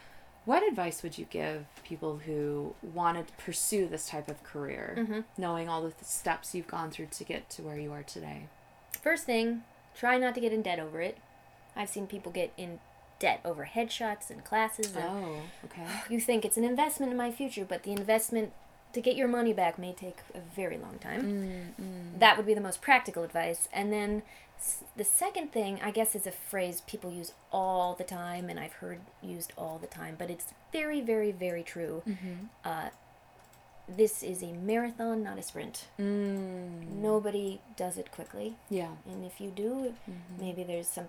What 0.45 0.67
advice 0.67 1.03
would 1.03 1.19
you 1.19 1.25
give 1.29 1.65
people 1.83 2.17
who 2.25 2.73
want 2.81 3.27
to 3.27 3.33
pursue 3.35 3.87
this 3.87 4.09
type 4.09 4.29
of 4.29 4.43
career, 4.43 4.95
Mhm. 4.97 5.25
knowing 5.37 5.69
all 5.69 5.83
the 5.83 5.91
th- 5.91 6.05
steps 6.05 6.55
you've 6.55 6.65
gone 6.65 6.89
through 6.89 7.05
to 7.11 7.23
get 7.23 7.51
to 7.51 7.61
where 7.61 7.77
you 7.77 7.91
are 7.93 8.01
today? 8.01 8.47
First 8.99 9.25
thing, 9.25 9.63
try 9.95 10.17
not 10.17 10.33
to 10.33 10.41
get 10.41 10.51
in 10.51 10.63
debt 10.63 10.79
over 10.79 10.99
it. 10.99 11.19
I've 11.75 11.89
seen 11.89 12.07
people 12.07 12.31
get 12.31 12.51
in 12.57 12.79
debt 13.19 13.41
over 13.45 13.69
headshots 13.73 14.29
and 14.29 14.43
classes 14.43 14.95
and 14.95 15.05
Oh, 15.05 15.41
okay. 15.65 15.85
you 16.09 16.19
think 16.19 16.45
it's 16.45 16.57
an 16.57 16.63
investment 16.63 17.11
in 17.11 17.17
my 17.17 17.31
future, 17.31 17.65
but 17.67 17.83
the 17.83 17.91
investment 17.91 18.51
to 18.93 19.01
get 19.01 19.15
your 19.15 19.27
money 19.27 19.53
back 19.53 19.77
may 19.77 19.93
take 19.93 20.17
a 20.33 20.39
very 20.55 20.77
long 20.77 20.97
time. 20.99 21.21
Mm, 21.77 21.83
mm. 21.83 22.19
That 22.19 22.37
would 22.37 22.45
be 22.47 22.53
the 22.55 22.61
most 22.61 22.81
practical 22.81 23.23
advice. 23.23 23.67
And 23.71 23.93
then 23.93 24.23
s- 24.57 24.83
the 24.97 25.03
second 25.03 25.51
thing, 25.51 25.79
I 25.83 25.91
guess, 25.91 26.15
is 26.15 26.25
a 26.25 26.31
phrase 26.31 26.81
people 26.87 27.11
use 27.11 27.33
all 27.51 27.93
the 27.93 28.03
time, 28.03 28.49
and 28.49 28.59
I've 28.59 28.73
heard 28.73 29.01
used 29.21 29.53
all 29.57 29.77
the 29.79 29.85
time, 29.87 30.15
but 30.17 30.31
it's 30.31 30.47
very, 30.71 31.01
very, 31.01 31.31
very 31.31 31.61
true. 31.61 32.01
Mm-hmm. 32.07 32.45
Uh, 32.65 32.89
this 33.97 34.21
is 34.23 34.43
a 34.43 34.53
marathon, 34.53 35.23
not 35.23 35.37
a 35.37 35.41
sprint. 35.41 35.87
Mm. 35.99 36.87
Nobody 37.01 37.59
does 37.75 37.97
it 37.97 38.11
quickly, 38.11 38.55
Yeah. 38.69 38.91
and 39.05 39.25
if 39.25 39.41
you 39.41 39.49
do, 39.49 39.93
Mhm. 40.07 40.39
maybe 40.39 40.63
there's 40.63 40.87
some 40.87 41.07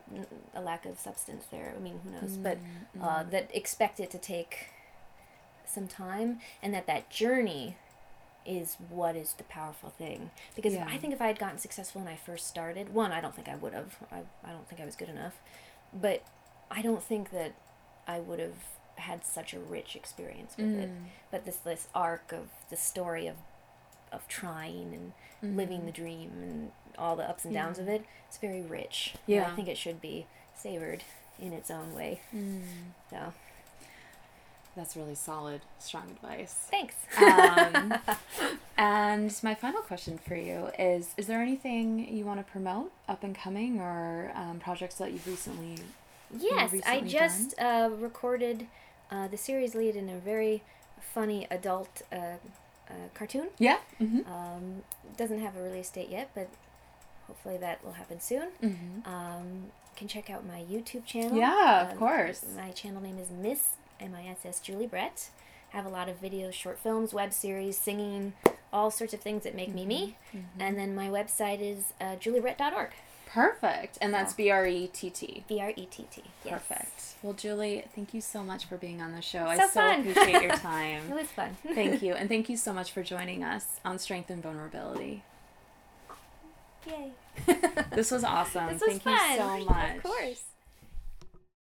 a 0.55 0.61
lack 0.61 0.87
of 0.87 0.99
substance 0.99 1.45
there. 1.51 1.75
I 1.77 1.79
mean, 1.81 2.01
who 2.01 2.11
knows? 2.11 2.37
But 2.37 2.59
Mm, 2.59 3.03
uh, 3.03 3.23
that 3.25 3.55
expect 3.55 4.01
it 4.01 4.11
to 4.11 4.19
take 4.19 4.69
some 5.67 5.87
time, 5.87 6.41
and 6.63 6.73
that 6.75 6.87
that 6.87 7.11
journey 7.11 7.77
is 8.47 8.77
what 8.89 9.15
is 9.15 9.35
the 9.35 9.45
powerful 9.45 9.91
thing. 9.91 10.31
Because 10.57 10.75
Yeah. 10.75 10.87
I 10.89 10.97
think 10.97 11.13
if 11.13 11.21
I 11.21 11.27
had 11.27 11.39
gotten 11.39 11.59
successful 11.59 12.01
when 12.01 12.11
I 12.13 12.17
first 12.17 12.47
started, 12.47 12.95
one, 12.95 13.13
I 13.13 13.21
don't 13.21 13.35
think 13.35 13.49
I 13.49 13.55
would 13.57 13.75
have. 13.75 13.97
I, 14.11 14.23
I 14.43 14.51
don't 14.53 14.67
think 14.67 14.81
I 14.81 14.85
was 14.87 14.97
good 14.97 15.11
enough. 15.11 15.39
But 15.93 16.23
I 16.71 16.81
don't 16.83 17.03
think 17.03 17.31
that 17.31 17.53
I 18.09 18.19
would 18.19 18.39
have 18.41 18.57
had 19.01 19.25
such 19.25 19.53
a 19.55 19.59
rich 19.59 19.97
experience 19.97 20.55
with 20.57 20.79
it. 20.79 20.89
Mm. 20.91 21.05
But 21.31 21.45
this 21.45 21.57
this 21.57 21.89
arc 21.95 22.33
of 22.33 22.49
the 22.71 22.77
story 22.77 23.27
of 23.27 23.37
of 24.13 24.27
trying 24.29 24.93
and 25.43 25.57
living 25.57 25.87
the 25.87 25.93
dream 25.93 26.31
and 26.43 26.71
all 26.99 27.17
the 27.17 27.23
ups 27.29 27.45
and 27.45 27.55
downs 27.55 27.79
of 27.79 27.89
it, 27.89 28.05
it's 28.29 28.39
very 28.39 28.63
rich. 28.63 29.15
And 29.27 29.37
Yeah. 29.37 29.51
I 29.51 29.55
think 29.57 29.69
it 29.69 29.79
should 29.79 30.01
be 30.01 30.27
savored 30.55 31.03
in 31.39 31.53
its 31.53 31.71
own 31.71 31.95
way. 31.95 32.21
Mm. 32.35 32.63
So 33.09 33.33
That's 34.77 34.97
really 34.97 35.15
solid, 35.15 35.63
strong 35.79 36.11
advice. 36.11 36.55
thanks. 36.71 36.95
Um, 37.21 37.95
and 38.77 39.35
my 39.43 39.55
final 39.55 39.81
question 39.83 40.19
for 40.19 40.37
you 40.37 40.71
is 40.79 41.15
Is 41.17 41.27
there 41.27 41.41
anything 41.43 42.13
you 42.15 42.25
want 42.25 42.45
to 42.45 42.51
promote 42.51 42.93
up 43.09 43.23
and 43.25 43.35
coming 43.35 43.81
or 43.81 44.33
um, 44.35 44.59
projects 44.59 44.97
that 44.97 45.13
you've 45.13 45.27
recently. 45.27 45.77
Yes, 46.37 46.71
I 46.73 46.77
recently 46.77 47.09
just 47.11 47.59
uh, 47.59 47.91
recorded 47.99 48.67
uh, 49.11 49.29
the 49.29 49.37
series 49.37 49.75
lead 49.75 49.97
in 49.97 50.09
a 50.09 50.19
very 50.19 50.63
funny 51.15 51.47
adult 51.51 52.03
uh, 52.13 52.17
uh, 52.89 52.93
cartoon. 53.15 53.49
Yeah? 53.59 53.79
Mm-hmm. 54.01 54.31
Um, 54.33 54.83
doesn't 55.17 55.41
have 55.41 55.57
a 55.57 55.63
release 55.63 55.91
date 55.91 56.09
yet, 56.11 56.31
but 56.35 56.49
hopefully 57.27 57.57
that 57.59 57.85
will 57.85 57.93
happen 57.93 58.21
soon. 58.21 58.49
Mm-hmm. 58.63 59.09
Um, 59.13 59.65
can 59.97 60.09
check 60.09 60.31
out 60.31 60.47
my 60.47 60.61
YouTube 60.71 61.05
channel. 61.05 61.37
Yeah, 61.37 61.83
of 61.87 61.93
Um, 61.93 61.99
course. 61.99 62.45
My 62.57 62.71
channel 62.71 63.01
name 63.03 63.19
is 63.19 63.31
Miss 63.31 63.71
M 64.01 64.15
I 64.17 64.27
S 64.29 64.39
S 64.45 64.61
Julie 64.61 64.87
Brett. 64.87 65.31
have 65.71 65.85
a 65.85 65.89
lot 65.91 66.09
of 66.09 66.21
videos, 66.21 66.53
short 66.55 66.79
films, 66.79 67.13
web 67.13 67.33
series, 67.33 67.77
singing, 67.79 68.33
all 68.73 68.91
sorts 68.91 69.13
of 69.15 69.21
things 69.21 69.45
that 69.45 69.55
make 69.55 69.73
me 69.75 69.85
me. 69.87 70.17
Mm-hmm. 70.35 70.61
And 70.61 70.79
then 70.79 70.95
my 70.95 71.09
website 71.09 71.61
is 71.61 71.93
uh, 72.01 72.17
juliebrett.org. 72.17 72.91
Perfect. 73.33 73.97
And 74.01 74.13
that's 74.13 74.33
B 74.35 74.51
R 74.51 74.67
E 74.67 74.89
T 74.93 75.09
T. 75.11 75.45
B 75.49 75.61
R 75.61 75.71
E 75.77 75.87
T 75.87 76.07
T. 76.11 76.23
Yes. 76.45 76.53
Perfect. 76.69 77.03
Well, 77.23 77.33
Julie, 77.35 77.85
thank 77.95 78.13
you 78.13 78.21
so 78.21 78.43
much 78.43 78.65
for 78.67 78.77
being 78.77 79.01
on 79.01 79.13
the 79.13 79.23
show. 79.23 79.45
I 79.45 79.57
So 79.57 79.63
so 79.69 79.81
fun. 79.81 80.01
appreciate 80.01 80.43
your 80.43 80.57
time. 80.57 81.03
It 81.11 81.15
was 81.15 81.27
fun. 81.29 81.57
thank 81.75 82.03
you. 82.03 82.15
And 82.15 82.29
thank 82.29 82.49
you 82.49 82.57
so 82.57 82.73
much 82.73 82.91
for 82.93 83.03
joining 83.03 83.45
us 83.45 83.79
on 83.85 83.99
Strength 83.99 84.31
and 84.31 84.43
Vulnerability. 84.43 85.23
Yay. 86.87 87.13
This 87.95 88.11
was 88.11 88.25
awesome. 88.25 88.67
This 88.69 88.81
was 88.81 88.91
thank 88.99 89.03
fun. 89.03 89.31
you 89.31 89.37
so 89.37 89.65
much. 89.65 89.97
Of 89.97 90.03
course. 90.03 90.43